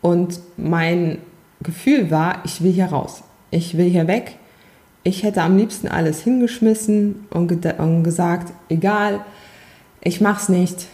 und 0.00 0.40
mein 0.56 1.18
Gefühl 1.62 2.10
war, 2.10 2.36
ich 2.44 2.62
will 2.62 2.72
hier 2.72 2.86
raus. 2.86 3.24
Ich 3.50 3.76
will 3.76 3.88
hier 3.88 4.06
weg. 4.06 4.36
Ich 5.02 5.22
hätte 5.22 5.42
am 5.42 5.56
liebsten 5.56 5.88
alles 5.88 6.20
hingeschmissen 6.22 7.26
und, 7.30 7.66
und 7.78 8.04
gesagt, 8.04 8.52
egal, 8.68 9.20
ich 10.04 10.20
mach's 10.20 10.48
nicht, 10.48 10.86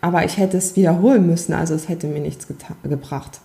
aber 0.00 0.24
ich 0.24 0.36
hätte 0.36 0.58
es 0.58 0.76
wiederholen 0.76 1.26
müssen, 1.26 1.54
also 1.54 1.74
es 1.74 1.88
hätte 1.88 2.06
mir 2.06 2.20
nichts 2.20 2.46
gebracht. 2.82 3.40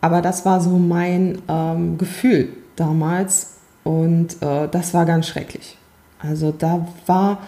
Aber 0.00 0.22
das 0.22 0.44
war 0.44 0.60
so 0.60 0.78
mein 0.78 1.42
ähm, 1.48 1.98
Gefühl 1.98 2.48
damals 2.76 3.56
und 3.84 4.40
äh, 4.42 4.68
das 4.68 4.94
war 4.94 5.04
ganz 5.04 5.26
schrecklich. 5.26 5.76
Also 6.20 6.52
da 6.52 6.86
war, 7.06 7.38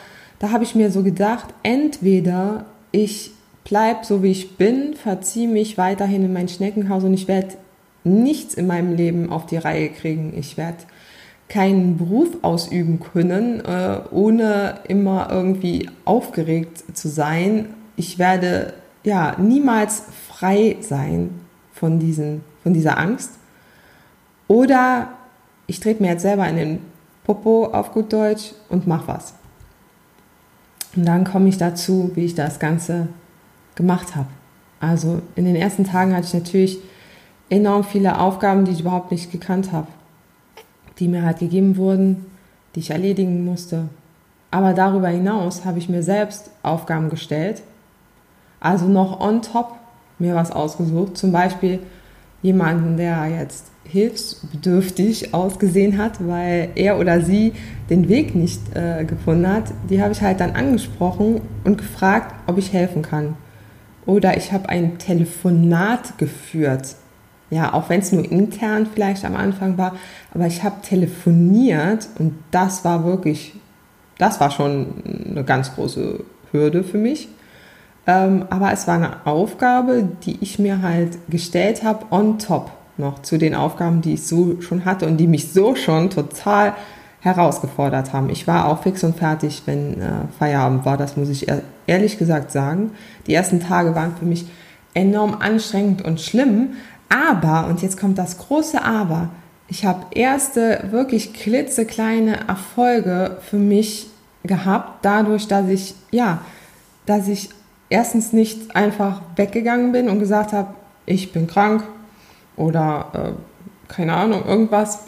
da 0.40 0.50
habe 0.50 0.64
ich 0.64 0.74
mir 0.74 0.90
so 0.90 1.02
gedacht, 1.02 1.46
entweder 1.62 2.66
ich 2.90 3.30
bleibe 3.62 4.04
so 4.04 4.22
wie 4.22 4.30
ich 4.30 4.56
bin, 4.56 4.94
verziehe 4.94 5.48
mich 5.48 5.78
weiterhin 5.78 6.24
in 6.24 6.32
mein 6.32 6.48
Schneckenhaus 6.48 7.04
und 7.04 7.14
ich 7.14 7.28
werde 7.28 7.54
nichts 8.04 8.54
in 8.54 8.66
meinem 8.66 8.94
Leben 8.94 9.30
auf 9.30 9.46
die 9.46 9.56
Reihe 9.56 9.88
kriegen. 9.88 10.36
Ich 10.36 10.56
werde 10.56 10.78
keinen 11.54 11.96
Beruf 11.96 12.30
ausüben 12.42 12.98
können, 12.98 13.64
äh, 13.64 14.00
ohne 14.10 14.80
immer 14.88 15.28
irgendwie 15.30 15.88
aufgeregt 16.04 16.82
zu 16.94 17.08
sein. 17.08 17.66
Ich 17.94 18.18
werde 18.18 18.74
ja 19.04 19.36
niemals 19.38 20.02
frei 20.28 20.78
sein 20.80 21.30
von, 21.72 22.00
diesen, 22.00 22.42
von 22.64 22.74
dieser 22.74 22.98
Angst. 22.98 23.34
Oder 24.48 25.10
ich 25.68 25.78
trete 25.78 26.02
mir 26.02 26.10
jetzt 26.10 26.22
selber 26.22 26.48
in 26.48 26.56
den 26.56 26.78
Popo 27.22 27.66
auf 27.66 27.92
gut 27.92 28.12
Deutsch 28.12 28.52
und 28.68 28.88
mach 28.88 29.06
was. 29.06 29.34
Und 30.96 31.06
dann 31.06 31.22
komme 31.22 31.48
ich 31.48 31.56
dazu, 31.56 32.10
wie 32.16 32.24
ich 32.24 32.34
das 32.34 32.58
Ganze 32.58 33.06
gemacht 33.76 34.16
habe. 34.16 34.28
Also 34.80 35.22
in 35.36 35.44
den 35.44 35.54
ersten 35.54 35.84
Tagen 35.84 36.16
hatte 36.16 36.26
ich 36.26 36.34
natürlich 36.34 36.78
enorm 37.48 37.84
viele 37.84 38.18
Aufgaben, 38.18 38.64
die 38.64 38.72
ich 38.72 38.80
überhaupt 38.80 39.12
nicht 39.12 39.30
gekannt 39.30 39.70
habe, 39.70 39.86
die 40.98 41.08
mir 41.08 41.24
halt 41.24 41.38
gegeben 41.38 41.76
wurden, 41.76 42.26
die 42.74 42.80
ich 42.80 42.90
erledigen 42.90 43.44
musste. 43.44 43.88
Aber 44.50 44.72
darüber 44.72 45.08
hinaus 45.08 45.64
habe 45.64 45.78
ich 45.78 45.88
mir 45.88 46.02
selbst 46.02 46.50
Aufgaben 46.62 47.10
gestellt, 47.10 47.62
also 48.60 48.86
noch 48.86 49.20
on 49.20 49.42
top 49.42 49.72
mir 50.18 50.34
was 50.34 50.50
ausgesucht, 50.50 51.16
zum 51.16 51.32
Beispiel 51.32 51.80
jemanden, 52.42 52.96
der 52.96 53.26
jetzt 53.26 53.66
hilfsbedürftig 53.84 55.34
ausgesehen 55.34 55.98
hat, 55.98 56.26
weil 56.26 56.70
er 56.74 56.98
oder 56.98 57.20
sie 57.20 57.52
den 57.90 58.08
Weg 58.08 58.34
nicht 58.34 58.60
äh, 58.74 59.04
gefunden 59.04 59.48
hat, 59.48 59.64
die 59.90 60.02
habe 60.02 60.12
ich 60.12 60.22
halt 60.22 60.40
dann 60.40 60.52
angesprochen 60.52 61.42
und 61.64 61.78
gefragt, 61.78 62.34
ob 62.46 62.58
ich 62.58 62.72
helfen 62.72 63.02
kann. 63.02 63.36
Oder 64.06 64.36
ich 64.36 64.52
habe 64.52 64.68
ein 64.68 64.98
Telefonat 64.98 66.18
geführt. 66.18 66.96
Ja, 67.54 67.72
auch 67.72 67.88
wenn 67.88 68.00
es 68.00 68.10
nur 68.10 68.28
intern 68.28 68.88
vielleicht 68.92 69.24
am 69.24 69.36
Anfang 69.36 69.78
war, 69.78 69.94
aber 70.34 70.48
ich 70.48 70.64
habe 70.64 70.80
telefoniert 70.82 72.08
und 72.18 72.34
das 72.50 72.84
war 72.84 73.04
wirklich, 73.04 73.54
das 74.18 74.40
war 74.40 74.50
schon 74.50 74.86
eine 75.30 75.44
ganz 75.44 75.72
große 75.72 76.24
Hürde 76.50 76.82
für 76.82 76.98
mich. 76.98 77.28
Ähm, 78.08 78.44
aber 78.50 78.72
es 78.72 78.88
war 78.88 78.96
eine 78.96 79.24
Aufgabe, 79.24 80.02
die 80.24 80.36
ich 80.40 80.58
mir 80.58 80.82
halt 80.82 81.16
gestellt 81.30 81.84
habe, 81.84 82.06
on 82.10 82.40
top 82.40 82.72
noch 82.96 83.22
zu 83.22 83.38
den 83.38 83.54
Aufgaben, 83.54 84.00
die 84.00 84.14
ich 84.14 84.26
so 84.26 84.60
schon 84.60 84.84
hatte 84.84 85.06
und 85.06 85.18
die 85.18 85.28
mich 85.28 85.52
so 85.52 85.76
schon 85.76 86.10
total 86.10 86.72
herausgefordert 87.20 88.12
haben. 88.12 88.30
Ich 88.30 88.48
war 88.48 88.66
auch 88.66 88.82
fix 88.82 89.04
und 89.04 89.16
fertig, 89.16 89.62
wenn 89.66 90.00
äh, 90.00 90.10
Feierabend 90.40 90.84
war, 90.84 90.96
das 90.96 91.16
muss 91.16 91.28
ich 91.28 91.46
ehrlich 91.86 92.18
gesagt 92.18 92.50
sagen. 92.50 92.90
Die 93.28 93.34
ersten 93.34 93.60
Tage 93.60 93.94
waren 93.94 94.16
für 94.16 94.24
mich 94.24 94.46
enorm 94.94 95.36
anstrengend 95.38 96.02
und 96.02 96.20
schlimm, 96.20 96.74
aber, 97.14 97.68
und 97.68 97.80
jetzt 97.80 97.98
kommt 97.98 98.18
das 98.18 98.38
große 98.38 98.82
Aber, 98.82 99.28
ich 99.68 99.84
habe 99.84 100.04
erste 100.10 100.88
wirklich 100.90 101.32
klitzekleine 101.32 102.48
Erfolge 102.48 103.38
für 103.40 103.56
mich 103.56 104.08
gehabt, 104.42 105.04
dadurch, 105.04 105.46
dass 105.46 105.68
ich, 105.68 105.94
ja, 106.10 106.42
dass 107.06 107.28
ich 107.28 107.50
erstens 107.88 108.32
nicht 108.32 108.74
einfach 108.74 109.22
weggegangen 109.36 109.92
bin 109.92 110.08
und 110.08 110.18
gesagt 110.18 110.52
habe, 110.52 110.74
ich 111.06 111.32
bin 111.32 111.46
krank 111.46 111.84
oder 112.56 113.06
äh, 113.12 113.92
keine 113.92 114.14
Ahnung, 114.14 114.44
irgendwas, 114.44 115.04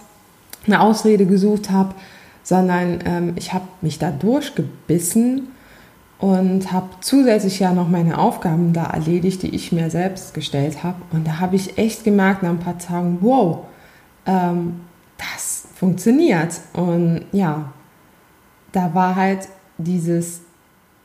eine 0.67 0.81
Ausrede 0.81 1.27
gesucht 1.27 1.71
habe, 1.71 1.95
sondern 2.43 3.01
ähm, 3.05 3.33
ich 3.37 3.53
habe 3.53 3.67
mich 3.81 3.99
da 3.99 4.11
durchgebissen 4.11 5.49
und 6.19 6.73
habe 6.73 6.89
zusätzlich 7.01 7.59
ja 7.59 7.73
noch 7.73 7.89
meine 7.89 8.19
Aufgaben 8.19 8.73
da 8.73 8.85
erledigt, 8.85 9.43
die 9.43 9.55
ich 9.55 9.73
mir 9.73 9.91
selbst 9.91 10.33
gestellt 10.33 10.83
habe. 10.83 10.97
Und 11.13 11.27
da 11.27 11.41
habe 11.41 11.57
ich 11.57 11.77
echt 11.79 12.05
gemerkt 12.05 12.43
nach 12.43 12.51
ein 12.51 12.59
paar 12.59 12.79
Tagen, 12.79 13.19
wow, 13.21 13.67
ähm, 14.25 14.81
das 15.19 15.69
funktioniert. 15.75 16.61
Und 16.73 17.27
ja, 17.33 17.73
da 18.73 18.95
war 18.95 19.17
halt 19.17 19.49
dieses 19.79 20.41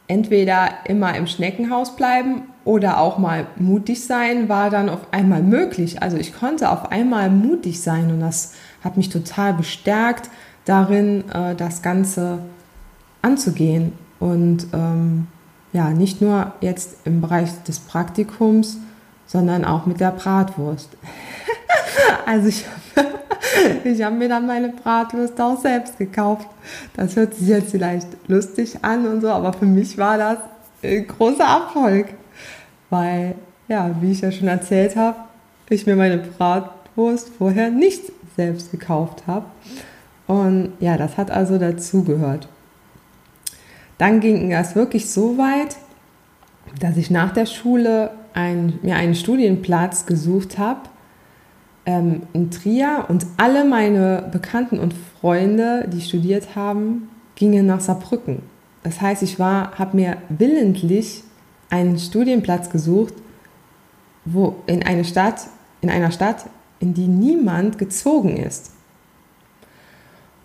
entweder 0.07 0.69
immer 0.85 1.15
im 1.15 1.27
Schneckenhaus 1.27 1.95
bleiben 1.95 2.43
oder 2.65 2.99
auch 2.99 3.17
mal 3.17 3.47
mutig 3.57 4.05
sein, 4.05 4.49
war 4.49 4.69
dann 4.69 4.89
auf 4.89 5.11
einmal 5.11 5.41
möglich. 5.41 6.01
Also 6.01 6.17
ich 6.17 6.33
konnte 6.33 6.69
auf 6.69 6.91
einmal 6.91 7.29
mutig 7.29 7.81
sein 7.81 8.11
und 8.11 8.19
das 8.19 8.53
hat 8.83 8.97
mich 8.97 9.09
total 9.09 9.53
bestärkt 9.53 10.29
darin, 10.65 11.29
äh, 11.31 11.55
das 11.55 11.81
Ganze 11.81 12.39
anzugehen. 13.21 13.93
Und 14.21 14.67
ähm, 14.71 15.27
ja, 15.73 15.89
nicht 15.89 16.21
nur 16.21 16.53
jetzt 16.61 16.95
im 17.05 17.21
Bereich 17.21 17.49
des 17.63 17.79
Praktikums, 17.79 18.77
sondern 19.25 19.65
auch 19.65 19.87
mit 19.87 19.99
der 19.99 20.11
Bratwurst. 20.11 20.89
also 22.25 22.47
ich, 22.47 22.63
ich 23.83 24.03
habe 24.03 24.15
mir 24.15 24.29
dann 24.29 24.45
meine 24.45 24.69
Bratwurst 24.69 25.41
auch 25.41 25.59
selbst 25.59 25.97
gekauft. 25.97 26.47
Das 26.95 27.15
hört 27.15 27.33
sich 27.33 27.47
jetzt 27.47 27.71
vielleicht 27.71 28.07
lustig 28.27 28.83
an 28.83 29.07
und 29.07 29.21
so, 29.21 29.29
aber 29.29 29.53
für 29.53 29.65
mich 29.65 29.97
war 29.97 30.19
das 30.19 30.37
ein 30.83 31.07
großer 31.07 31.43
Erfolg. 31.43 32.09
Weil, 32.91 33.33
ja, 33.67 33.89
wie 34.01 34.11
ich 34.11 34.21
ja 34.21 34.31
schon 34.31 34.49
erzählt 34.49 34.95
habe, 34.95 35.17
ich 35.69 35.87
mir 35.87 35.95
meine 35.95 36.19
Bratwurst 36.19 37.31
vorher 37.39 37.71
nicht 37.71 38.03
selbst 38.35 38.69
gekauft 38.69 39.23
habe. 39.25 39.45
Und 40.27 40.73
ja, 40.79 40.95
das 40.97 41.17
hat 41.17 41.31
also 41.31 41.57
dazugehört. 41.57 42.47
Dann 44.01 44.19
ging 44.19 44.49
das 44.49 44.75
wirklich 44.75 45.11
so 45.11 45.37
weit, 45.37 45.75
dass 46.79 46.97
ich 46.97 47.11
nach 47.11 47.33
der 47.33 47.45
Schule 47.45 48.09
ein, 48.33 48.79
mir 48.81 48.95
einen 48.95 49.13
Studienplatz 49.13 50.07
gesucht 50.07 50.57
habe 50.57 50.89
ähm, 51.85 52.23
in 52.33 52.49
Trier 52.49 53.05
und 53.09 53.27
alle 53.37 53.63
meine 53.63 54.27
Bekannten 54.31 54.79
und 54.79 54.95
Freunde, 54.95 55.87
die 55.87 56.01
studiert 56.01 56.55
haben, 56.55 57.09
gingen 57.35 57.67
nach 57.67 57.79
Saarbrücken. 57.79 58.41
Das 58.81 58.99
heißt, 59.01 59.21
ich 59.21 59.37
habe 59.37 59.95
mir 59.95 60.17
willentlich 60.29 61.23
einen 61.69 61.99
Studienplatz 61.99 62.71
gesucht, 62.71 63.13
wo 64.25 64.55
in 64.65 64.81
eine 64.81 65.05
Stadt, 65.05 65.41
in 65.81 65.91
einer 65.91 66.09
Stadt, 66.09 66.47
in 66.79 66.95
die 66.95 67.05
niemand 67.05 67.77
gezogen 67.77 68.37
ist. 68.37 68.71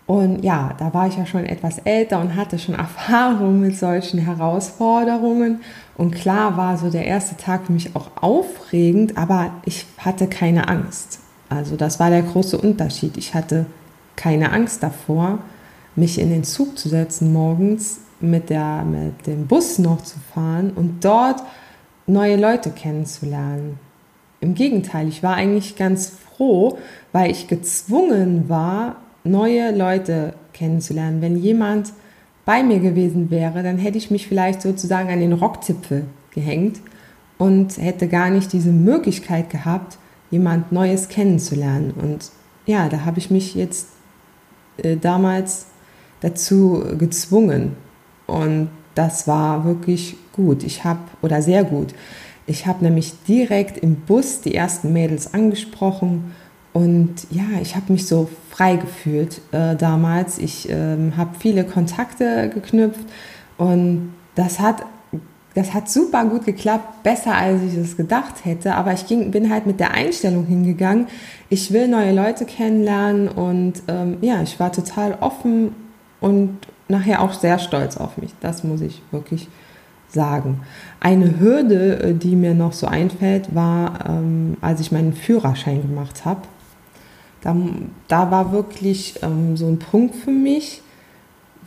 Und 0.07 0.41
ja, 0.41 0.73
da 0.79 0.93
war 0.93 1.07
ich 1.07 1.17
ja 1.17 1.25
schon 1.25 1.45
etwas 1.45 1.79
älter 1.79 2.19
und 2.21 2.35
hatte 2.35 2.57
schon 2.57 2.75
Erfahrung 2.79 3.59
mit 3.59 3.77
solchen 3.77 4.19
Herausforderungen. 4.19 5.61
Und 5.97 6.15
klar 6.15 6.57
war 6.57 6.77
so 6.77 6.89
der 6.89 7.05
erste 7.05 7.35
Tag 7.35 7.65
für 7.65 7.73
mich 7.73 7.95
auch 7.95 8.09
aufregend, 8.21 9.17
aber 9.17 9.51
ich 9.65 9.85
hatte 9.97 10.27
keine 10.27 10.67
Angst. 10.69 11.19
Also 11.49 11.75
das 11.75 11.99
war 11.99 12.09
der 12.09 12.23
große 12.23 12.57
Unterschied. 12.57 13.17
Ich 13.17 13.33
hatte 13.33 13.65
keine 14.15 14.51
Angst 14.51 14.81
davor, 14.81 15.39
mich 15.95 16.19
in 16.19 16.29
den 16.29 16.43
Zug 16.43 16.77
zu 16.77 16.89
setzen 16.89 17.33
morgens, 17.33 17.99
mit, 18.19 18.49
der, 18.49 18.83
mit 18.83 19.27
dem 19.27 19.45
Bus 19.45 19.77
noch 19.77 20.01
zu 20.01 20.17
fahren 20.33 20.71
und 20.73 21.05
dort 21.05 21.43
neue 22.07 22.35
Leute 22.35 22.71
kennenzulernen. 22.71 23.77
Im 24.39 24.55
Gegenteil, 24.55 25.07
ich 25.07 25.21
war 25.21 25.35
eigentlich 25.35 25.75
ganz 25.75 26.09
froh, 26.09 26.77
weil 27.11 27.29
ich 27.31 27.47
gezwungen 27.47 28.49
war, 28.49 28.95
neue 29.31 29.75
Leute 29.75 30.33
kennenzulernen. 30.53 31.21
Wenn 31.21 31.37
jemand 31.37 31.93
bei 32.45 32.63
mir 32.63 32.79
gewesen 32.79 33.29
wäre, 33.29 33.63
dann 33.63 33.77
hätte 33.77 33.97
ich 33.97 34.11
mich 34.11 34.27
vielleicht 34.27 34.61
sozusagen 34.61 35.09
an 35.09 35.19
den 35.19 35.33
Rockzipfel 35.33 36.05
gehängt 36.31 36.79
und 37.37 37.77
hätte 37.77 38.07
gar 38.07 38.29
nicht 38.29 38.53
diese 38.53 38.71
Möglichkeit 38.71 39.49
gehabt, 39.49 39.97
jemand 40.31 40.71
Neues 40.71 41.09
kennenzulernen. 41.09 41.93
Und 42.01 42.31
ja, 42.65 42.89
da 42.89 43.05
habe 43.05 43.19
ich 43.19 43.31
mich 43.31 43.55
jetzt 43.55 43.87
äh, 44.77 44.97
damals 44.97 45.67
dazu 46.21 46.83
gezwungen. 46.97 47.75
Und 48.25 48.69
das 48.95 49.27
war 49.27 49.65
wirklich 49.65 50.15
gut. 50.33 50.63
Ich 50.63 50.83
habe, 50.83 51.01
oder 51.21 51.41
sehr 51.41 51.63
gut, 51.63 51.93
ich 52.45 52.65
habe 52.65 52.83
nämlich 52.83 53.13
direkt 53.27 53.77
im 53.77 53.95
Bus 53.95 54.41
die 54.41 54.55
ersten 54.55 54.93
Mädels 54.93 55.33
angesprochen 55.33 56.33
und 56.77 57.15
ja, 57.31 57.59
ich 57.59 57.75
habe 57.75 57.91
mich 57.91 58.05
so 58.05 58.29
frei 58.51 58.75
gefühlt 58.75 59.41
äh, 59.51 59.75
damals. 59.75 60.37
Ich 60.37 60.69
ähm, 60.69 61.17
habe 61.17 61.31
viele 61.39 61.63
Kontakte 61.63 62.51
geknüpft 62.53 63.03
und 63.57 64.13
das 64.35 64.59
hat, 64.59 64.83
das 65.55 65.73
hat 65.73 65.89
super 65.89 66.25
gut 66.25 66.45
geklappt, 66.45 67.01
besser 67.01 67.33
als 67.33 67.63
ich 67.63 67.75
es 67.75 67.97
gedacht 67.97 68.45
hätte. 68.45 68.75
Aber 68.75 68.93
ich 68.93 69.07
ging, 69.07 69.31
bin 69.31 69.49
halt 69.49 69.65
mit 69.65 69.79
der 69.79 69.95
Einstellung 69.95 70.45
hingegangen, 70.45 71.07
ich 71.49 71.73
will 71.73 71.87
neue 71.87 72.13
Leute 72.13 72.45
kennenlernen 72.45 73.27
und 73.27 73.81
ähm, 73.87 74.17
ja, 74.21 74.43
ich 74.43 74.59
war 74.59 74.71
total 74.71 75.17
offen 75.19 75.73
und 76.21 76.59
nachher 76.89 77.23
auch 77.23 77.33
sehr 77.33 77.57
stolz 77.57 77.97
auf 77.97 78.19
mich. 78.19 78.35
Das 78.39 78.63
muss 78.63 78.81
ich 78.81 79.01
wirklich 79.09 79.47
sagen. 80.09 80.61
Eine 80.99 81.39
Hürde, 81.39 82.03
äh, 82.03 82.13
die 82.13 82.35
mir 82.35 82.53
noch 82.53 82.73
so 82.73 82.85
einfällt, 82.85 83.55
war, 83.55 84.07
ähm, 84.07 84.57
als 84.61 84.79
ich 84.79 84.91
meinen 84.91 85.13
Führerschein 85.13 85.81
gemacht 85.81 86.23
habe. 86.23 86.41
Da, 87.47 87.55
da 88.09 88.29
war 88.29 88.51
wirklich 88.51 89.21
ähm, 89.21 89.55
so 89.55 89.67
ein 89.67 89.79
Punkt 89.79 90.15
für 90.15 90.31
mich, 90.31 90.81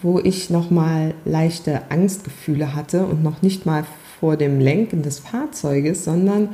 wo 0.02 0.18
ich 0.18 0.50
nochmal 0.50 1.14
leichte 1.24 1.90
Angstgefühle 1.90 2.74
hatte 2.74 3.06
und 3.06 3.22
noch 3.22 3.40
nicht 3.40 3.64
mal 3.64 3.84
vor 4.20 4.36
dem 4.36 4.60
Lenken 4.60 5.00
des 5.00 5.20
Fahrzeuges, 5.20 6.04
sondern 6.04 6.50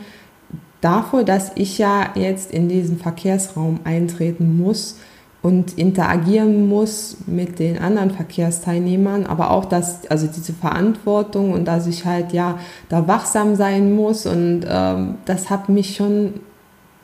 davor, 0.80 1.24
dass 1.24 1.50
ich 1.56 1.76
ja 1.76 2.10
jetzt 2.14 2.52
in 2.52 2.68
diesen 2.68 2.98
Verkehrsraum 2.98 3.80
eintreten 3.82 4.58
muss 4.58 4.96
und 5.42 5.76
interagieren 5.76 6.68
muss 6.68 7.16
mit 7.26 7.58
den 7.58 7.80
anderen 7.80 8.12
Verkehrsteilnehmern, 8.12 9.26
aber 9.26 9.50
auch 9.50 9.64
dass, 9.64 10.06
also 10.06 10.28
diese 10.28 10.52
Verantwortung 10.52 11.52
und 11.52 11.64
dass 11.64 11.88
ich 11.88 12.04
halt 12.04 12.32
ja 12.32 12.60
da 12.88 13.08
wachsam 13.08 13.56
sein 13.56 13.92
muss 13.96 14.24
und 14.24 14.64
ähm, 14.68 15.16
das 15.24 15.50
hat 15.50 15.68
mich 15.68 15.96
schon, 15.96 16.34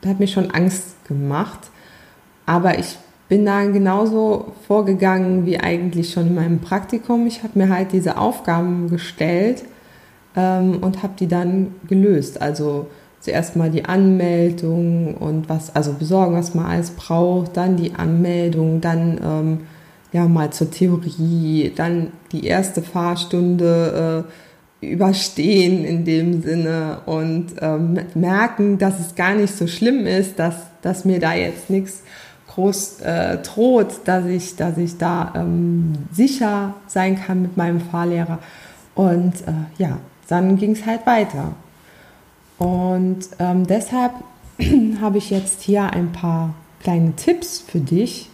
hat 0.05 0.21
mir 0.21 0.27
schon 0.27 0.51
Angst 0.51 1.05
gemacht. 1.05 1.59
Aber 2.45 2.77
ich 2.77 2.97
bin 3.29 3.45
da 3.45 3.63
genauso 3.65 4.53
vorgegangen 4.67 5.45
wie 5.45 5.59
eigentlich 5.59 6.11
schon 6.11 6.27
in 6.27 6.35
meinem 6.35 6.59
Praktikum. 6.59 7.25
Ich 7.25 7.43
habe 7.43 7.57
mir 7.57 7.69
halt 7.69 7.91
diese 7.91 8.17
Aufgaben 8.17 8.89
gestellt 8.89 9.63
ähm, 10.35 10.79
und 10.81 11.03
habe 11.03 11.13
die 11.19 11.27
dann 11.27 11.75
gelöst. 11.87 12.41
Also 12.41 12.87
zuerst 13.21 13.55
mal 13.55 13.71
die 13.71 13.85
Anmeldung 13.85 15.15
und 15.15 15.47
was, 15.47 15.73
also 15.75 15.93
besorgen, 15.93 16.35
was 16.35 16.53
man 16.53 16.65
alles 16.65 16.91
braucht, 16.91 17.55
dann 17.55 17.77
die 17.77 17.95
Anmeldung, 17.95 18.81
dann 18.81 19.19
ähm, 19.23 19.59
ja 20.11 20.27
mal 20.27 20.51
zur 20.51 20.69
Theorie, 20.69 21.71
dann 21.75 22.11
die 22.31 22.45
erste 22.45 22.81
Fahrstunde 22.81 24.25
äh, 24.81 24.85
überstehen 24.85 25.85
in 25.85 26.03
dem 26.03 26.41
Sinne 26.41 26.99
und 27.05 27.53
ähm, 27.61 27.99
merken, 28.13 28.77
dass 28.77 28.99
es 28.99 29.15
gar 29.15 29.33
nicht 29.33 29.55
so 29.55 29.67
schlimm 29.67 30.05
ist, 30.05 30.37
dass, 30.37 30.55
dass 30.81 31.05
mir 31.05 31.19
da 31.19 31.33
jetzt 31.33 31.69
nichts 31.69 32.03
groß 32.53 33.01
äh, 33.01 33.37
droht, 33.37 34.01
dass 34.05 34.25
ich, 34.25 34.55
dass 34.55 34.77
ich 34.77 34.97
da 34.97 35.33
ähm, 35.35 35.93
sicher 36.11 36.75
sein 36.87 37.19
kann 37.19 37.41
mit 37.41 37.57
meinem 37.57 37.81
Fahrlehrer. 37.81 38.39
Und 38.95 39.33
äh, 39.47 39.53
ja, 39.77 39.97
dann 40.27 40.57
ging 40.57 40.71
es 40.71 40.85
halt 40.85 41.05
weiter. 41.05 41.53
Und 42.57 43.27
ähm, 43.39 43.65
deshalb 43.65 44.13
habe 45.01 45.17
ich 45.17 45.29
jetzt 45.29 45.61
hier 45.63 45.91
ein 45.91 46.11
paar 46.11 46.53
kleine 46.81 47.15
Tipps 47.15 47.59
für 47.59 47.79
dich, 47.79 48.29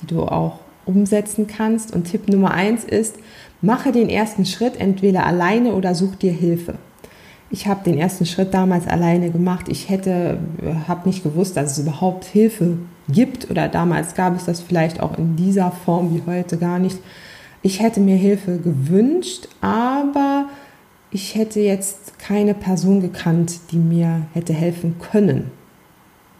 die 0.00 0.06
du 0.06 0.22
auch 0.22 0.58
umsetzen 0.84 1.46
kannst. 1.46 1.94
Und 1.94 2.04
Tipp 2.04 2.28
Nummer 2.28 2.52
eins 2.52 2.84
ist, 2.84 3.16
mache 3.62 3.92
den 3.92 4.10
ersten 4.10 4.44
Schritt 4.44 4.78
entweder 4.78 5.24
alleine 5.24 5.74
oder 5.74 5.94
such 5.94 6.16
dir 6.16 6.32
Hilfe. 6.32 6.74
Ich 7.54 7.68
habe 7.68 7.84
den 7.84 7.96
ersten 7.96 8.26
Schritt 8.26 8.52
damals 8.52 8.88
alleine 8.88 9.30
gemacht. 9.30 9.66
Ich 9.68 9.88
hätte, 9.88 10.38
habe 10.88 11.08
nicht 11.08 11.22
gewusst, 11.22 11.56
dass 11.56 11.70
es 11.70 11.78
überhaupt 11.78 12.24
Hilfe 12.24 12.78
gibt 13.08 13.48
oder 13.48 13.68
damals 13.68 14.16
gab 14.16 14.34
es 14.34 14.44
das 14.44 14.60
vielleicht 14.60 14.98
auch 14.98 15.16
in 15.16 15.36
dieser 15.36 15.70
Form 15.70 16.12
wie 16.12 16.28
heute 16.28 16.58
gar 16.58 16.80
nicht. 16.80 16.98
Ich 17.62 17.78
hätte 17.78 18.00
mir 18.00 18.16
Hilfe 18.16 18.58
gewünscht, 18.58 19.46
aber 19.60 20.46
ich 21.12 21.36
hätte 21.36 21.60
jetzt 21.60 22.18
keine 22.18 22.54
Person 22.54 23.00
gekannt, 23.00 23.60
die 23.70 23.78
mir 23.78 24.22
hätte 24.32 24.52
helfen 24.52 24.96
können. 24.98 25.52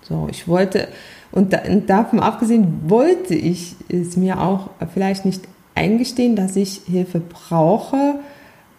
So, 0.03 0.27
ich 0.29 0.48
wollte, 0.48 0.88
und, 1.31 1.55
und 1.68 1.88
davon 1.88 2.18
abgesehen, 2.18 2.81
wollte 2.88 3.37
ich 3.37 3.77
es 3.88 4.16
mir 4.16 4.40
auch 4.40 4.70
vielleicht 4.92 5.24
nicht 5.24 5.42
eingestehen, 5.77 6.35
dass 6.35 6.57
ich 6.57 6.81
Hilfe 6.87 7.20
brauche, 7.20 8.16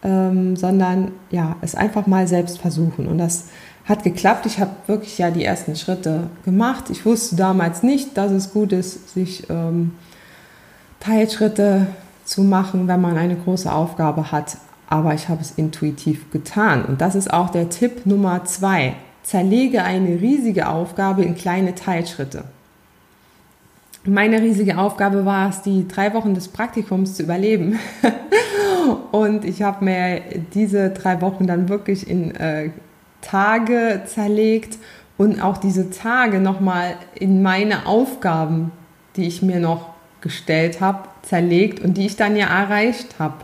ähm, 0.05 0.55
sondern 0.55 1.11
ja, 1.31 1.57
es 1.61 1.75
einfach 1.75 2.07
mal 2.07 2.27
selbst 2.27 2.59
versuchen. 2.59 3.07
Und 3.07 3.17
das 3.17 3.45
hat 3.83 4.03
geklappt. 4.03 4.45
Ich 4.45 4.59
habe 4.59 4.71
wirklich 4.87 5.17
ja 5.17 5.31
die 5.31 5.43
ersten 5.43 5.75
Schritte 5.75 6.29
gemacht. 6.45 6.85
Ich 6.89 7.05
wusste 7.05 7.35
damals 7.35 7.83
nicht, 7.83 8.15
dass 8.17 8.31
es 8.31 8.53
gut 8.53 8.71
ist, 8.71 9.13
sich 9.13 9.49
ähm, 9.49 9.91
Teilschritte 11.01 11.87
zu 12.23 12.43
machen, 12.43 12.87
wenn 12.87 13.01
man 13.01 13.17
eine 13.17 13.35
große 13.35 13.71
Aufgabe 13.71 14.31
hat 14.31 14.57
aber 14.87 15.13
ich 15.13 15.29
habe 15.29 15.41
es 15.41 15.51
intuitiv 15.51 16.31
getan. 16.31 16.85
Und 16.85 17.01
das 17.01 17.15
ist 17.15 17.33
auch 17.33 17.49
der 17.49 17.69
Tipp 17.69 18.05
Nummer 18.05 18.45
zwei. 18.45 18.95
Zerlege 19.23 19.83
eine 19.83 20.21
riesige 20.21 20.69
Aufgabe 20.69 21.23
in 21.23 21.35
kleine 21.35 21.73
Teilschritte. 21.73 22.43
Meine 24.05 24.39
riesige 24.39 24.77
Aufgabe 24.77 25.25
war 25.25 25.49
es, 25.49 25.63
die 25.63 25.87
drei 25.87 26.13
Wochen 26.13 26.35
des 26.35 26.47
Praktikums 26.47 27.15
zu 27.15 27.23
überleben. 27.23 27.79
und 28.93 29.45
ich 29.45 29.61
habe 29.61 29.83
mir 29.83 30.21
diese 30.53 30.89
drei 30.89 31.21
Wochen 31.21 31.47
dann 31.47 31.69
wirklich 31.69 32.09
in 32.09 32.35
äh, 32.35 32.69
Tage 33.21 34.01
zerlegt 34.05 34.77
und 35.17 35.41
auch 35.41 35.57
diese 35.57 35.89
Tage 35.89 36.39
nochmal 36.39 36.95
in 37.15 37.41
meine 37.41 37.85
Aufgaben, 37.85 38.71
die 39.15 39.27
ich 39.27 39.41
mir 39.41 39.59
noch 39.59 39.89
gestellt 40.21 40.81
habe, 40.81 41.07
zerlegt 41.21 41.79
und 41.79 41.97
die 41.97 42.05
ich 42.05 42.15
dann 42.15 42.35
ja 42.35 42.47
erreicht 42.47 43.19
habe 43.19 43.35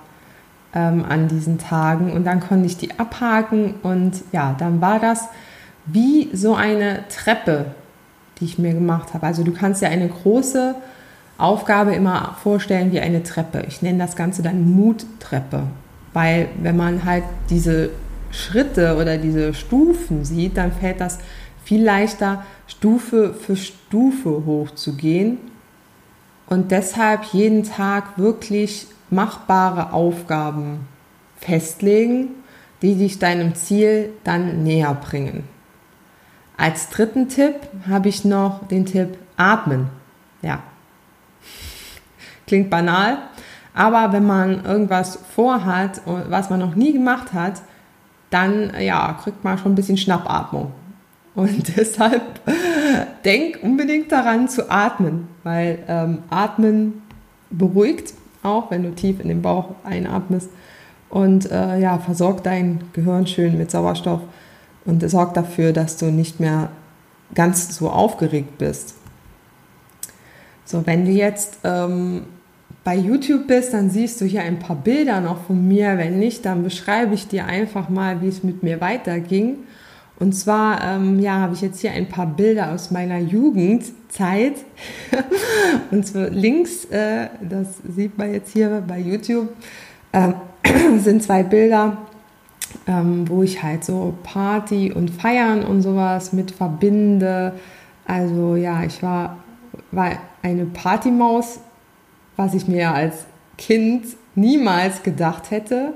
ähm, 0.74 1.06
an 1.08 1.28
diesen 1.28 1.58
Tagen 1.58 2.12
und 2.12 2.26
dann 2.26 2.40
konnte 2.40 2.66
ich 2.66 2.78
die 2.78 3.00
abhaken 3.00 3.76
und 3.84 4.24
ja, 4.32 4.56
dann 4.58 4.82
war 4.82 5.00
das 5.00 5.28
wie 5.86 6.30
so 6.34 6.56
eine 6.56 7.04
Treppe, 7.10 7.66
die 8.40 8.46
ich 8.46 8.58
mir 8.58 8.74
gemacht 8.74 9.14
habe. 9.14 9.26
Also 9.26 9.44
du 9.44 9.52
kannst 9.52 9.82
dir 9.82 9.90
eine 9.90 10.08
große 10.08 10.76
Aufgabe 11.42 11.94
immer 11.94 12.36
vorstellen 12.42 12.92
wie 12.92 13.00
eine 13.00 13.24
Treppe. 13.24 13.64
Ich 13.68 13.82
nenne 13.82 14.00
das 14.00 14.16
Ganze 14.16 14.42
dann 14.42 14.70
Muttreppe, 14.70 15.64
weil 16.14 16.50
wenn 16.62 16.78
man 16.78 17.04
halt 17.06 17.24
diese 17.50 17.90
Schritte 18.32 18.98
oder 18.98 19.18
diese 19.18 19.54
Stufen 19.54 20.24
sieht, 20.24 20.58
dann 20.58 20.72
fällt 20.72 21.02
das 21.02 21.20
viel 21.64 21.84
leichter, 21.84 22.44
Stufe 22.68 23.34
für 23.34 23.56
Stufe 23.56 24.44
hochzugehen 24.46 25.38
und 26.48 26.72
deshalb 26.72 27.24
jeden 27.34 27.64
Tag 27.64 28.18
wirklich 28.18 28.88
machbare 29.10 29.94
Aufgaben 29.94 30.88
festlegen, 31.38 32.30
die 32.82 32.96
dich 32.96 33.20
deinem 33.20 33.56
Ziel 33.56 34.10
dann 34.24 34.64
näher 34.64 34.94
bringen. 34.94 35.44
Als 36.58 36.90
dritten 36.90 37.28
Tipp 37.30 37.56
habe 37.88 38.10
ich 38.10 38.26
noch 38.26 38.68
den 38.68 38.86
Tipp 38.86 39.18
Atmen. 39.36 39.90
Ja, 40.42 40.62
klingt 42.52 42.70
banal, 42.70 43.18
aber 43.74 44.12
wenn 44.12 44.26
man 44.26 44.66
irgendwas 44.66 45.20
vorhat, 45.34 46.02
was 46.06 46.50
man 46.50 46.60
noch 46.60 46.76
nie 46.76 46.92
gemacht 46.92 47.32
hat, 47.32 47.62
dann 48.30 48.74
ja, 48.78 49.18
kriegt 49.24 49.44
man 49.44 49.58
schon 49.58 49.72
ein 49.72 49.76
bisschen 49.76 49.96
Schnappatmung. 49.96 50.72
Und 51.34 51.78
deshalb 51.78 52.42
denk 53.24 53.60
unbedingt 53.62 54.12
daran 54.12 54.50
zu 54.50 54.70
atmen, 54.70 55.30
weil 55.44 55.80
ähm, 55.88 56.20
Atmen 56.30 57.02
beruhigt 57.50 58.14
auch 58.44 58.72
wenn 58.72 58.84
du 58.84 58.92
tief 58.92 59.20
in 59.20 59.28
den 59.28 59.42
Bauch 59.42 59.76
einatmest. 59.84 60.50
Und 61.10 61.52
äh, 61.52 61.80
ja, 61.80 62.00
versorgt 62.00 62.46
dein 62.46 62.84
Gehirn 62.94 63.28
schön 63.28 63.58
mit 63.58 63.70
Sauerstoff 63.70 64.22
und 64.86 65.08
sorgt 65.10 65.38
dafür, 65.38 65.74
dass 65.74 65.98
du 65.98 66.06
nicht 66.06 66.40
mehr 66.40 66.70
ganz 67.36 67.76
so 67.76 67.90
aufgeregt 67.90 68.58
bist. 68.58 68.96
So, 70.66 70.86
wenn 70.86 71.06
du 71.06 71.12
jetzt 71.12 71.60
ähm, 71.64 72.24
bei 72.84 72.96
YouTube 72.96 73.48
bist, 73.48 73.74
dann 73.74 73.90
siehst 73.90 74.20
du 74.22 74.26
hier 74.26 74.42
ein 74.42 74.60
paar 74.60 74.76
Bilder 74.76 75.22
noch 75.22 75.46
von 75.46 75.68
mir. 75.68 75.98
Wenn 75.98 76.20
nicht, 76.20 76.46
dann 76.46 76.64
beschreibe 76.64 77.14
ich 77.14 77.28
dir 77.28 77.46
einfach 77.46 77.90
mal, 77.90 78.22
wie 78.22 78.28
es 78.28 78.44
mit 78.44 78.64
mir 78.64 78.82
weiterging. 78.82 79.58
Und 80.20 80.34
zwar 80.34 80.84
ähm, 80.84 81.20
ja, 81.20 81.40
habe 81.40 81.54
ich 81.54 81.62
jetzt 81.62 81.80
hier 81.80 81.92
ein 81.92 82.08
paar 82.08 82.28
Bilder 82.28 82.72
aus 82.72 82.92
meiner 82.92 83.18
Jugendzeit. 83.18 84.56
Und 85.92 86.06
zwar 86.06 86.30
links, 86.30 86.86
äh, 86.86 87.28
das 87.42 87.78
sieht 87.88 88.18
man 88.18 88.34
jetzt 88.34 88.54
hier 88.54 88.84
bei 88.88 89.00
YouTube, 89.00 89.50
äh, 90.12 90.34
sind 91.00 91.24
zwei 91.24 91.44
Bilder 91.44 91.98
ähm, 92.88 93.28
wo 93.28 93.44
ich 93.44 93.62
halt 93.62 93.84
so 93.84 94.14
Party 94.24 94.92
und 94.92 95.10
Feiern 95.10 95.64
und 95.64 95.82
sowas 95.82 96.34
mit 96.34 96.52
verbinde. 96.52 97.54
Also 98.06 98.56
ja, 98.56 98.84
ich 98.84 99.02
war, 99.04 99.38
war 99.92 100.12
eine 100.42 100.66
Partymaus, 100.66 101.60
was 102.38 102.54
ich 102.54 102.68
mir 102.68 102.94
als 102.94 103.26
Kind 103.58 104.06
niemals 104.36 105.04
gedacht 105.04 105.52
hätte. 105.52 105.94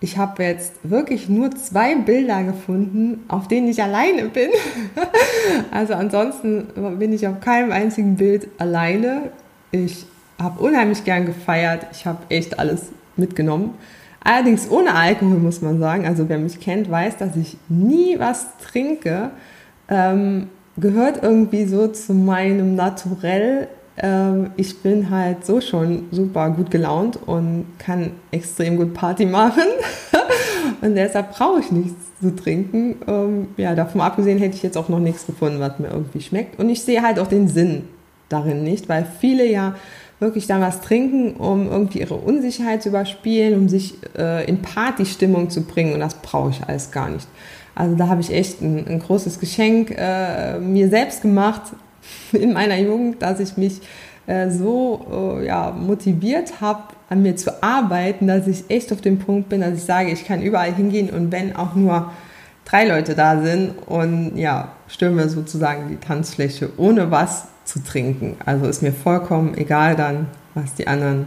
Ich 0.00 0.18
habe 0.18 0.42
jetzt 0.42 0.74
wirklich 0.82 1.28
nur 1.28 1.52
zwei 1.52 1.94
Bilder 1.94 2.42
gefunden, 2.42 3.24
auf 3.28 3.46
denen 3.46 3.68
ich 3.68 3.82
alleine 3.82 4.24
bin. 4.28 4.50
also 5.70 5.94
ansonsten 5.94 6.66
bin 6.98 7.12
ich 7.12 7.26
auf 7.28 7.40
keinem 7.40 7.70
einzigen 7.70 8.16
Bild 8.16 8.48
alleine. 8.58 9.30
Ich 9.70 10.06
habe 10.40 10.60
unheimlich 10.60 11.04
gern 11.04 11.24
gefeiert. 11.24 11.86
Ich 11.92 12.04
habe 12.04 12.18
echt 12.30 12.58
alles 12.58 12.86
mitgenommen. 13.16 13.74
Allerdings 14.24 14.70
ohne 14.70 14.94
Alkohol, 14.94 15.38
muss 15.38 15.62
man 15.62 15.78
sagen. 15.78 16.06
Also 16.06 16.28
wer 16.28 16.38
mich 16.38 16.60
kennt, 16.60 16.90
weiß, 16.90 17.18
dass 17.18 17.36
ich 17.36 17.56
nie 17.68 18.18
was 18.18 18.56
trinke. 18.58 19.30
Ähm, 19.88 20.48
gehört 20.76 21.22
irgendwie 21.22 21.66
so 21.66 21.88
zu 21.88 22.14
meinem 22.14 22.74
Naturell. 22.74 23.68
Ähm, 23.96 24.50
ich 24.56 24.80
bin 24.80 25.10
halt 25.10 25.44
so 25.44 25.60
schon 25.60 26.04
super 26.10 26.50
gut 26.50 26.70
gelaunt 26.70 27.18
und 27.26 27.66
kann 27.78 28.12
extrem 28.30 28.76
gut 28.76 28.94
Party 28.94 29.26
machen. 29.26 29.64
und 30.80 30.94
deshalb 30.94 31.32
brauche 31.32 31.60
ich 31.60 31.70
nichts 31.70 31.94
zu 32.20 32.34
trinken. 32.34 32.96
Ähm, 33.06 33.48
ja, 33.56 33.74
davon 33.74 34.00
abgesehen 34.00 34.38
hätte 34.38 34.56
ich 34.56 34.62
jetzt 34.62 34.78
auch 34.78 34.88
noch 34.88 35.00
nichts 35.00 35.26
gefunden, 35.26 35.60
was 35.60 35.78
mir 35.78 35.88
irgendwie 35.88 36.20
schmeckt. 36.20 36.58
Und 36.58 36.68
ich 36.70 36.82
sehe 36.82 37.02
halt 37.02 37.18
auch 37.18 37.26
den 37.26 37.48
Sinn 37.48 37.84
darin 38.28 38.62
nicht, 38.64 38.88
weil 38.88 39.06
viele 39.20 39.46
ja 39.46 39.74
wirklich 40.20 40.46
dann 40.46 40.60
was 40.60 40.80
trinken, 40.80 41.34
um 41.34 41.68
irgendwie 41.68 41.98
ihre 41.98 42.14
Unsicherheit 42.14 42.82
zu 42.82 42.90
überspielen, 42.90 43.58
um 43.58 43.68
sich 43.68 43.94
äh, 44.16 44.48
in 44.48 44.62
Partystimmung 44.62 45.50
zu 45.50 45.62
bringen. 45.62 45.92
Und 45.94 46.00
das 46.00 46.14
brauche 46.14 46.50
ich 46.50 46.62
alles 46.66 46.92
gar 46.92 47.10
nicht. 47.10 47.26
Also 47.74 47.96
da 47.96 48.08
habe 48.08 48.20
ich 48.20 48.32
echt 48.32 48.62
ein, 48.62 48.86
ein 48.86 49.00
großes 49.00 49.40
Geschenk 49.40 49.94
äh, 49.96 50.58
mir 50.58 50.88
selbst 50.88 51.22
gemacht 51.22 51.62
in 52.32 52.52
meiner 52.52 52.78
Jugend, 52.78 53.22
dass 53.22 53.40
ich 53.40 53.56
mich 53.56 53.80
äh, 54.26 54.50
so 54.50 55.38
äh, 55.40 55.46
ja, 55.46 55.70
motiviert 55.70 56.60
habe, 56.60 56.82
an 57.08 57.22
mir 57.22 57.36
zu 57.36 57.62
arbeiten, 57.62 58.26
dass 58.26 58.46
ich 58.46 58.64
echt 58.68 58.92
auf 58.92 59.00
dem 59.00 59.18
Punkt 59.18 59.48
bin, 59.48 59.60
dass 59.60 59.76
ich 59.76 59.84
sage, 59.84 60.10
ich 60.10 60.24
kann 60.24 60.42
überall 60.42 60.72
hingehen 60.72 61.10
und 61.10 61.32
wenn 61.32 61.56
auch 61.56 61.74
nur 61.74 62.10
drei 62.64 62.86
Leute 62.86 63.14
da 63.14 63.42
sind 63.42 63.74
und 63.86 64.36
ja, 64.36 64.72
stürmen 64.88 65.28
sozusagen 65.28 65.88
die 65.88 65.96
Tanzfläche 65.96 66.70
ohne 66.76 67.10
was 67.10 67.48
zu 67.64 67.82
trinken. 67.82 68.36
Also 68.46 68.66
ist 68.66 68.82
mir 68.82 68.92
vollkommen 68.92 69.56
egal 69.56 69.96
dann, 69.96 70.28
was 70.54 70.74
die 70.74 70.86
anderen 70.86 71.26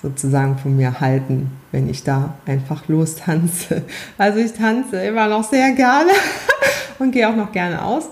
sozusagen 0.00 0.56
von 0.58 0.76
mir 0.76 1.00
halten, 1.00 1.50
wenn 1.72 1.88
ich 1.88 2.04
da 2.04 2.34
einfach 2.46 2.88
lostanze. 2.88 3.82
Also 4.16 4.38
ich 4.38 4.52
tanze 4.52 5.00
immer 5.02 5.28
noch 5.28 5.44
sehr 5.44 5.72
gerne 5.72 6.10
und 6.98 7.12
gehe 7.12 7.28
auch 7.28 7.36
noch 7.36 7.52
gerne 7.52 7.84
aus. 7.84 8.08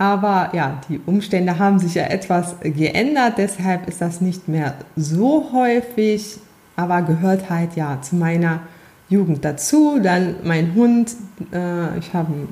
Aber 0.00 0.48
ja, 0.54 0.80
die 0.88 0.98
Umstände 1.04 1.58
haben 1.58 1.78
sich 1.78 1.92
ja 1.92 2.04
etwas 2.04 2.54
geändert, 2.62 3.34
deshalb 3.36 3.86
ist 3.86 4.00
das 4.00 4.22
nicht 4.22 4.48
mehr 4.48 4.72
so 4.96 5.50
häufig, 5.52 6.38
aber 6.74 7.02
gehört 7.02 7.50
halt 7.50 7.76
ja 7.76 8.00
zu 8.00 8.16
meiner 8.16 8.60
Jugend 9.10 9.44
dazu. 9.44 10.00
Dann 10.02 10.36
mein 10.42 10.74
Hund, 10.74 11.14
äh, 11.52 11.98
ich 11.98 12.14
habe 12.14 12.32
einen 12.32 12.48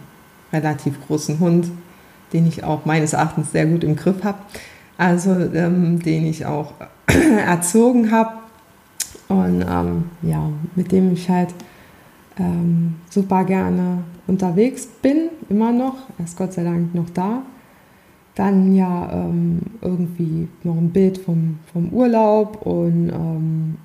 relativ 0.53 1.01
großen 1.07 1.41
Hund, 1.41 1.71
den 2.35 2.47
ich 2.47 2.65
auch 2.65 2.85
meines 2.85 3.15
Erachtens 3.15 3.53
sehr 3.53 3.65
gut 3.65 3.83
im 3.83 3.97
Griff 3.97 4.25
habe, 4.25 4.41
also 4.99 5.31
ähm, 5.31 6.03
den 6.03 6.27
ich 6.27 6.45
auch 6.45 6.75
erzogen 7.47 8.11
habe. 8.11 8.33
Und 9.29 9.63
ähm, 9.63 10.11
ja, 10.21 10.51
mit 10.75 10.93
dem 10.93 11.15
ich 11.15 11.31
halt 11.31 11.55
ähm, 12.39 12.97
super 13.11 13.45
gerne 13.45 14.05
unterwegs 14.27 14.87
bin, 14.87 15.31
immer 15.49 15.73
noch, 15.73 15.97
er 16.19 16.25
ist 16.25 16.37
Gott 16.37 16.53
sei 16.53 16.65
Dank 16.65 16.95
noch 16.95 17.11
da. 17.11 17.43
Dann 18.35 18.75
ja 18.75 19.11
ähm, 19.13 19.61
irgendwie 19.81 20.49
noch 20.63 20.77
ein 20.77 20.91
Bild 20.91 21.19
vom, 21.19 21.59
vom 21.73 21.89
Urlaub 21.89 22.65
und 22.65 23.11
ähm, 23.11 23.77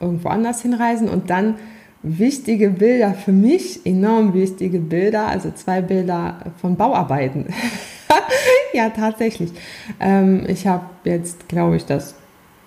irgendwo 0.00 0.28
anders 0.28 0.62
hinreisen 0.62 1.08
und 1.08 1.30
dann 1.30 1.54
wichtige 2.02 2.70
Bilder 2.70 3.14
für 3.14 3.32
mich, 3.32 3.84
enorm 3.84 4.34
wichtige 4.34 4.78
Bilder, 4.78 5.28
also 5.28 5.50
zwei 5.52 5.80
Bilder 5.82 6.52
von 6.60 6.76
Bauarbeiten. 6.76 7.46
ja, 8.72 8.90
tatsächlich. 8.90 9.52
Ähm, 10.00 10.44
ich 10.48 10.66
habe 10.66 10.86
jetzt, 11.04 11.48
glaube 11.48 11.76
ich, 11.76 11.84
das 11.84 12.14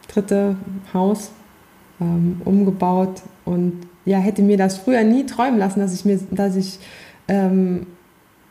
dritte 0.08 0.55
Haus 0.93 1.32
ähm, 2.01 2.41
umgebaut 2.45 3.21
und 3.45 3.88
ja, 4.05 4.17
hätte 4.17 4.41
mir 4.41 4.57
das 4.57 4.77
früher 4.77 5.03
nie 5.03 5.25
träumen 5.25 5.59
lassen, 5.59 5.79
dass 5.79 5.93
ich 5.93 6.05
mir, 6.05 6.19
dass 6.31 6.55
ich 6.55 6.79
ähm, 7.27 7.85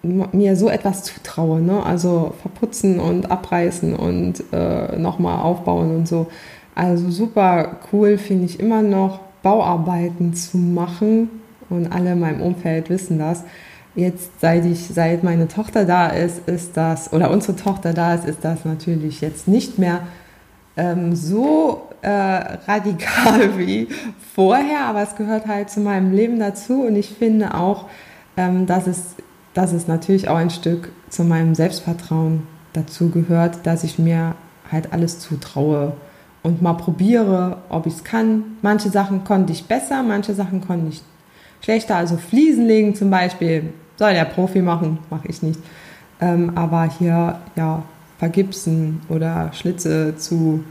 mir 0.02 0.56
so 0.56 0.68
etwas 0.68 1.04
zutraue. 1.04 1.60
Ne? 1.60 1.82
Also 1.82 2.34
verputzen 2.40 3.00
und 3.00 3.30
abreißen 3.30 3.94
und 3.94 4.44
äh, 4.52 4.96
nochmal 4.96 5.40
aufbauen 5.40 5.94
und 5.94 6.08
so. 6.08 6.28
Also 6.74 7.10
super 7.10 7.78
cool 7.92 8.18
finde 8.18 8.44
ich 8.44 8.60
immer 8.60 8.82
noch 8.82 9.20
Bauarbeiten 9.42 10.34
zu 10.34 10.58
machen 10.58 11.28
und 11.70 11.92
alle 11.92 12.12
in 12.12 12.20
meinem 12.20 12.40
Umfeld 12.40 12.88
wissen 12.88 13.18
das. 13.18 13.44
Jetzt, 13.94 14.40
seit 14.40 14.64
ich, 14.64 14.86
seit 14.86 15.24
meine 15.24 15.48
Tochter 15.48 15.84
da 15.84 16.08
ist, 16.08 16.48
ist 16.48 16.76
das, 16.76 17.12
oder 17.12 17.30
unsere 17.32 17.56
Tochter 17.56 17.94
da 17.94 18.14
ist, 18.14 18.26
ist 18.26 18.44
das 18.44 18.64
natürlich 18.64 19.20
jetzt 19.20 19.48
nicht 19.48 19.78
mehr 19.78 20.02
ähm, 20.76 21.16
so 21.16 21.87
äh, 22.02 22.10
radikal 22.10 23.58
wie 23.58 23.88
vorher, 24.34 24.86
aber 24.86 25.02
es 25.02 25.16
gehört 25.16 25.46
halt 25.46 25.70
zu 25.70 25.80
meinem 25.80 26.12
Leben 26.12 26.38
dazu 26.38 26.82
und 26.82 26.96
ich 26.96 27.10
finde 27.10 27.54
auch, 27.54 27.86
ähm, 28.36 28.66
dass, 28.66 28.86
es, 28.86 29.14
dass 29.54 29.72
es 29.72 29.88
natürlich 29.88 30.28
auch 30.28 30.36
ein 30.36 30.50
Stück 30.50 30.90
zu 31.10 31.24
meinem 31.24 31.54
Selbstvertrauen 31.54 32.46
dazu 32.72 33.10
gehört, 33.10 33.66
dass 33.66 33.84
ich 33.84 33.98
mir 33.98 34.34
halt 34.70 34.92
alles 34.92 35.18
zutraue 35.20 35.94
und 36.42 36.62
mal 36.62 36.74
probiere, 36.74 37.58
ob 37.68 37.86
ich 37.86 37.94
es 37.94 38.04
kann. 38.04 38.44
Manche 38.62 38.90
Sachen 38.90 39.24
konnte 39.24 39.52
ich 39.52 39.66
besser, 39.66 40.02
manche 40.02 40.34
Sachen 40.34 40.60
konnte 40.60 40.88
ich 40.88 41.02
schlechter. 41.62 41.96
Also 41.96 42.16
Fliesen 42.16 42.66
legen 42.66 42.94
zum 42.94 43.10
Beispiel 43.10 43.72
soll 43.96 44.12
der 44.12 44.24
Profi 44.24 44.62
machen, 44.62 44.98
mache 45.10 45.28
ich 45.28 45.42
nicht. 45.42 45.60
Ähm, 46.20 46.52
aber 46.56 46.84
hier 46.84 47.40
ja 47.56 47.82
vergipsen 48.18 49.00
oder 49.08 49.52
Schlitze 49.52 50.16
zu 50.16 50.64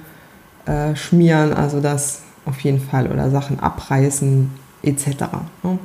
äh, 0.68 0.96
schmieren, 0.96 1.54
also 1.54 1.82
das 1.82 2.22
auf 2.46 2.60
jeden 2.62 2.80
Fall 2.80 3.12
oder 3.12 3.30
Sachen 3.30 3.60
abreißen 3.60 4.52
etc. 4.84 5.08
Ne? 5.64 5.80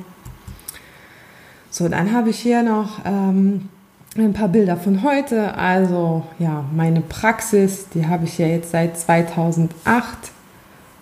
So, 1.69 1.89
dann 1.89 2.11
habe 2.13 2.29
ich 2.29 2.39
hier 2.39 2.63
noch 2.63 2.99
ähm, 3.05 3.69
ein 4.15 4.33
paar 4.33 4.47
Bilder 4.47 4.77
von 4.77 5.03
heute. 5.03 5.55
Also 5.55 6.23
ja, 6.39 6.63
meine 6.73 7.01
Praxis, 7.01 7.89
die 7.89 8.05
habe 8.05 8.25
ich 8.25 8.37
ja 8.37 8.47
jetzt 8.47 8.71
seit 8.71 8.97
2008 8.97 9.69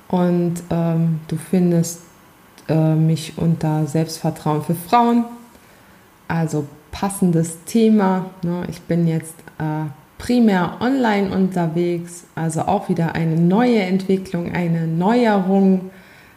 und 0.07 0.55
ähm, 0.69 1.19
du 1.27 1.37
findest 1.37 2.01
äh, 2.69 2.95
mich 2.95 3.37
unter 3.37 3.85
Selbstvertrauen 3.85 4.63
für 4.63 4.75
Frauen. 4.75 5.25
Also 6.27 6.65
passendes 6.91 7.63
Thema. 7.65 8.27
Ne? 8.41 8.65
Ich 8.69 8.81
bin 8.81 9.07
jetzt 9.07 9.35
äh, 9.57 9.85
primär 10.21 10.77
online 10.81 11.35
unterwegs, 11.35 12.25
also 12.35 12.61
auch 12.61 12.89
wieder 12.89 13.15
eine 13.15 13.35
neue 13.35 13.79
Entwicklung, 13.79 14.51
eine 14.53 14.85
Neuerung 14.85 15.89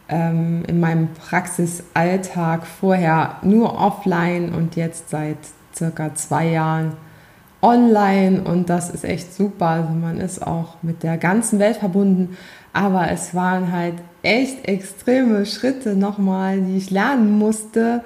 ähm, 0.09 0.63
in 0.67 0.79
meinem 0.79 1.09
Praxisalltag. 1.13 2.65
Vorher 2.65 3.37
nur 3.43 3.79
offline 3.79 4.55
und 4.55 4.75
jetzt 4.75 5.11
seit 5.11 5.37
circa 5.75 6.15
zwei 6.15 6.47
Jahren 6.47 6.93
online 7.61 8.41
und 8.41 8.71
das 8.71 8.89
ist 8.89 9.05
echt 9.05 9.35
super. 9.35 9.67
Also 9.67 9.89
man 9.91 10.19
ist 10.19 10.41
auch 10.41 10.77
mit 10.81 11.03
der 11.03 11.17
ganzen 11.19 11.59
Welt 11.59 11.77
verbunden, 11.77 12.37
aber 12.73 13.11
es 13.11 13.35
waren 13.35 13.71
halt 13.71 13.95
echt 14.23 14.67
extreme 14.67 15.45
Schritte 15.45 15.95
nochmal, 15.95 16.59
die 16.59 16.77
ich 16.77 16.89
lernen 16.89 17.37
musste, 17.37 18.03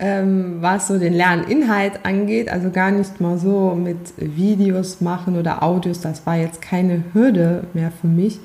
ähm, 0.00 0.56
was 0.60 0.88
so 0.88 0.98
den 0.98 1.12
Lerninhalt 1.12 2.04
angeht. 2.04 2.50
Also 2.50 2.70
gar 2.70 2.90
nicht 2.90 3.20
mal 3.20 3.38
so 3.38 3.74
mit 3.74 4.14
Videos 4.16 5.00
machen 5.00 5.38
oder 5.38 5.62
Audios, 5.62 6.00
das 6.00 6.26
war 6.26 6.36
jetzt 6.36 6.62
keine 6.62 7.04
Hürde 7.12 7.64
mehr 7.74 7.92
für 7.92 8.08
mich, 8.08 8.40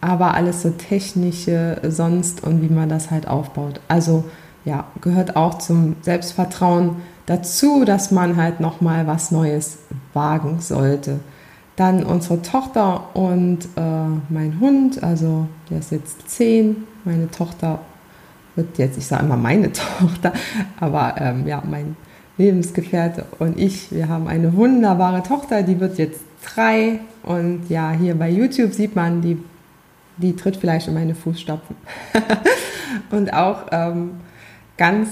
aber 0.00 0.34
alles 0.34 0.62
so 0.62 0.70
technische 0.70 1.80
sonst 1.86 2.42
und 2.42 2.62
wie 2.62 2.72
man 2.72 2.88
das 2.88 3.10
halt 3.10 3.28
aufbaut. 3.28 3.80
Also 3.86 4.24
ja, 4.64 4.86
gehört 5.02 5.36
auch 5.36 5.58
zum 5.58 5.96
Selbstvertrauen 6.00 6.96
dazu, 7.26 7.84
dass 7.84 8.10
man 8.10 8.36
halt 8.36 8.60
noch 8.60 8.80
mal 8.80 9.06
was 9.06 9.30
Neues 9.30 9.78
wagen 10.14 10.60
sollte. 10.60 11.20
Dann 11.76 12.04
unsere 12.04 12.40
Tochter 12.40 13.14
und 13.14 13.64
äh, 13.76 14.06
mein 14.30 14.58
Hund, 14.60 15.02
also 15.02 15.48
der 15.68 15.80
ist 15.80 15.92
jetzt 15.92 16.30
zehn. 16.30 16.84
Meine 17.04 17.30
Tochter 17.30 17.80
wird 18.56 18.78
jetzt, 18.78 18.98
ich 18.98 19.06
sage 19.06 19.24
immer 19.24 19.36
meine 19.36 19.72
Tochter, 19.98 20.32
aber 20.80 21.14
ähm, 21.18 21.46
ja, 21.46 21.62
mein 21.68 21.96
Lebensgefährte 22.36 23.26
und 23.38 23.58
ich, 23.58 23.92
wir 23.92 24.08
haben 24.08 24.26
eine 24.26 24.54
wunderbare 24.54 25.22
Tochter, 25.22 25.62
die 25.62 25.78
wird 25.78 25.98
jetzt 25.98 26.20
drei 26.44 27.00
und 27.22 27.68
ja, 27.68 27.92
hier 27.92 28.14
bei 28.14 28.30
YouTube 28.30 28.72
sieht 28.72 28.96
man, 28.96 29.22
die, 29.22 29.38
die 30.16 30.34
tritt 30.34 30.56
vielleicht 30.56 30.88
in 30.88 30.94
meine 30.94 31.14
Fußstapfen. 31.14 31.76
und 33.10 33.32
auch 33.32 33.66
ähm, 33.70 34.12
ganz 34.76 35.08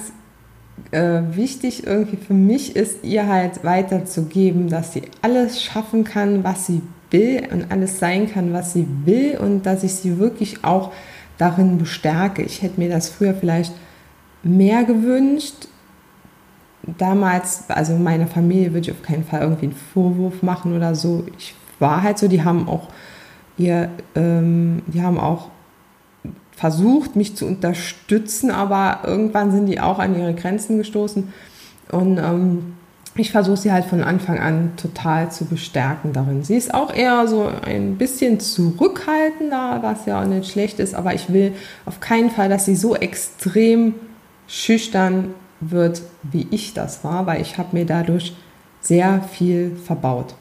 äh, 0.91 1.21
wichtig 1.33 1.87
irgendwie 1.87 2.17
für 2.17 2.35
mich 2.35 2.77
ist, 2.77 3.05
ihr 3.05 3.29
halt 3.29 3.65
weiterzugeben, 3.65 4.69
dass 4.69 4.93
sie 4.93 5.03
alles 5.23 5.63
schaffen 5.63 6.05
kann, 6.05 6.45
was 6.45 6.67
sie 6.67 6.83
will 7.11 7.43
und 7.53 7.71
alles 7.71 7.99
sein 7.99 8.31
kann, 8.31 8.53
was 8.53 8.73
sie 8.73 8.87
will 9.05 9.39
und 9.39 9.65
dass 9.65 9.85
ich 9.85 9.95
sie 9.95 10.19
wirklich 10.19 10.65
auch 10.65 10.93
darin 11.39 11.79
bestärke. 11.79 12.43
Ich 12.43 12.63
hätte 12.63 12.81
mir 12.81 12.89
das 12.89 13.09
früher 13.09 13.35
vielleicht 13.35 13.73
mehr 14.43 14.85
gewünscht. 14.85 15.69
Damals, 16.99 17.65
also 17.69 17.97
meiner 17.97 18.27
Familie 18.27 18.73
würde 18.73 18.91
ich 18.91 18.93
auf 18.93 19.03
keinen 19.03 19.25
Fall 19.25 19.43
irgendwie 19.43 19.67
einen 19.67 19.77
Vorwurf 19.95 20.43
machen 20.43 20.77
oder 20.77 20.95
so. 20.95 21.25
Ich 21.39 21.55
war 21.79 22.03
halt 22.03 22.19
so, 22.19 22.29
die 22.29 22.45
haben 22.45 22.69
auch 22.69 22.89
ihr, 23.57 23.91
ähm, 24.15 24.83
die 24.87 25.03
haben 25.03 25.19
auch 25.19 25.49
versucht, 26.57 27.17
mich 27.17 27.37
zu 27.37 27.47
unterstützen, 27.47 28.51
aber 28.51 29.01
irgendwann 29.05 29.53
sind 29.53 29.67
die 29.67 29.81
auch 29.81 29.99
an 29.99 30.19
ihre 30.19 30.35
Grenzen 30.35 30.79
gestoßen. 30.79 31.33
Und 31.91 32.19
ähm, 32.19 32.75
ich 33.15 33.31
versuche 33.31 33.59
sie 33.59 33.73
halt 33.73 33.85
von 33.85 34.03
Anfang 34.03 34.39
an 34.39 34.73
total 34.77 35.31
zu 35.31 35.45
bestärken 35.45 36.13
darin. 36.13 36.43
Sie 36.43 36.57
ist 36.57 36.73
auch 36.73 36.95
eher 36.95 37.27
so 37.27 37.51
ein 37.65 37.99
bisschen 37.99 38.41
zurückhaltender, 38.41 39.81
was 39.83 40.07
ja 40.07 40.23
auch 40.23 40.27
nicht 40.27 40.51
schlecht 40.51 40.79
ist, 40.79 40.95
aber 40.95 41.15
ich 41.15 41.31
will 41.31 41.53
auf 41.85 42.01
keinen 42.01 42.31
Fall, 42.31 42.49
dass 42.49 42.65
sie 42.65 42.77
so 42.77 42.97
extrem 42.97 43.95
schüchtern 44.49 45.35
wird, 45.61 46.03
wie 46.23 46.47
ich 46.51 46.73
das 46.73 47.05
war, 47.05 47.27
weil 47.27 47.43
ich 47.43 47.59
habe 47.59 47.77
mir 47.77 47.85
dadurch 47.85 48.35
sehr 48.81 49.23
viel 49.23 49.77
verbaut. 49.77 50.35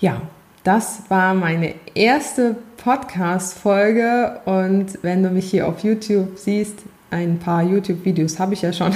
Ja, 0.00 0.22
das 0.64 1.02
war 1.08 1.34
meine 1.34 1.74
erste 1.94 2.56
Podcast-Folge 2.78 4.40
und 4.46 4.98
wenn 5.02 5.22
du 5.22 5.28
mich 5.28 5.50
hier 5.50 5.68
auf 5.68 5.80
YouTube 5.80 6.38
siehst, 6.38 6.78
ein 7.10 7.38
paar 7.38 7.62
YouTube-Videos 7.62 8.38
habe 8.38 8.54
ich 8.54 8.62
ja 8.62 8.72
schon, 8.72 8.92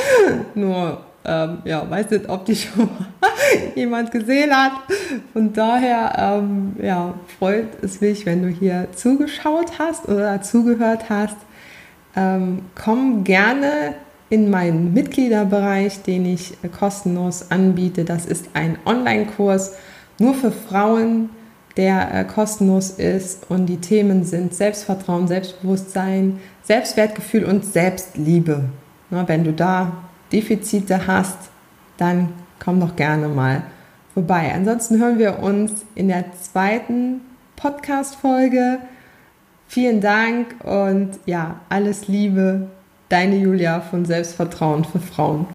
nur 0.54 1.02
ähm, 1.28 1.58
ja, 1.64 1.88
weiß 1.88 2.10
nicht, 2.10 2.28
ob 2.28 2.46
die 2.46 2.56
schon 2.56 2.88
jemand 3.74 4.10
gesehen 4.10 4.50
hat. 4.50 4.72
Von 5.32 5.52
daher 5.52 6.40
ähm, 6.40 6.76
ja, 6.82 7.14
freut 7.38 7.82
es 7.82 8.00
mich, 8.00 8.24
wenn 8.26 8.42
du 8.42 8.48
hier 8.48 8.88
zugeschaut 8.94 9.78
hast 9.78 10.08
oder 10.08 10.40
zugehört 10.42 11.10
hast. 11.10 11.36
Ähm, 12.16 12.62
komm 12.74 13.24
gerne 13.24 13.94
in 14.30 14.50
meinen 14.50 14.92
Mitgliederbereich, 14.94 16.02
den 16.02 16.26
ich 16.26 16.54
äh, 16.62 16.68
kostenlos 16.68 17.50
anbiete. 17.50 18.04
Das 18.04 18.26
ist 18.26 18.50
ein 18.54 18.78
Online-Kurs 18.84 19.74
nur 20.18 20.34
für 20.34 20.50
Frauen, 20.50 21.30
der 21.76 22.12
äh, 22.12 22.24
kostenlos 22.24 22.90
ist 22.90 23.48
und 23.50 23.66
die 23.66 23.76
Themen 23.76 24.24
sind 24.24 24.52
Selbstvertrauen, 24.52 25.28
Selbstbewusstsein, 25.28 26.40
Selbstwertgefühl 26.62 27.44
und 27.44 27.64
Selbstliebe. 27.64 28.64
Wenn 29.10 29.44
du 29.44 29.52
da 29.52 30.07
Defizite 30.32 31.06
hast, 31.06 31.38
dann 31.96 32.32
komm 32.58 32.80
doch 32.80 32.96
gerne 32.96 33.28
mal 33.28 33.62
vorbei. 34.14 34.52
Ansonsten 34.54 34.98
hören 34.98 35.18
wir 35.18 35.38
uns 35.40 35.84
in 35.94 36.08
der 36.08 36.32
zweiten 36.32 37.20
Podcast-Folge. 37.56 38.78
Vielen 39.66 40.00
Dank 40.00 40.56
und 40.64 41.18
ja, 41.26 41.60
alles 41.68 42.08
Liebe, 42.08 42.68
deine 43.08 43.36
Julia 43.36 43.80
von 43.80 44.04
Selbstvertrauen 44.04 44.84
für 44.84 45.00
Frauen. 45.00 45.46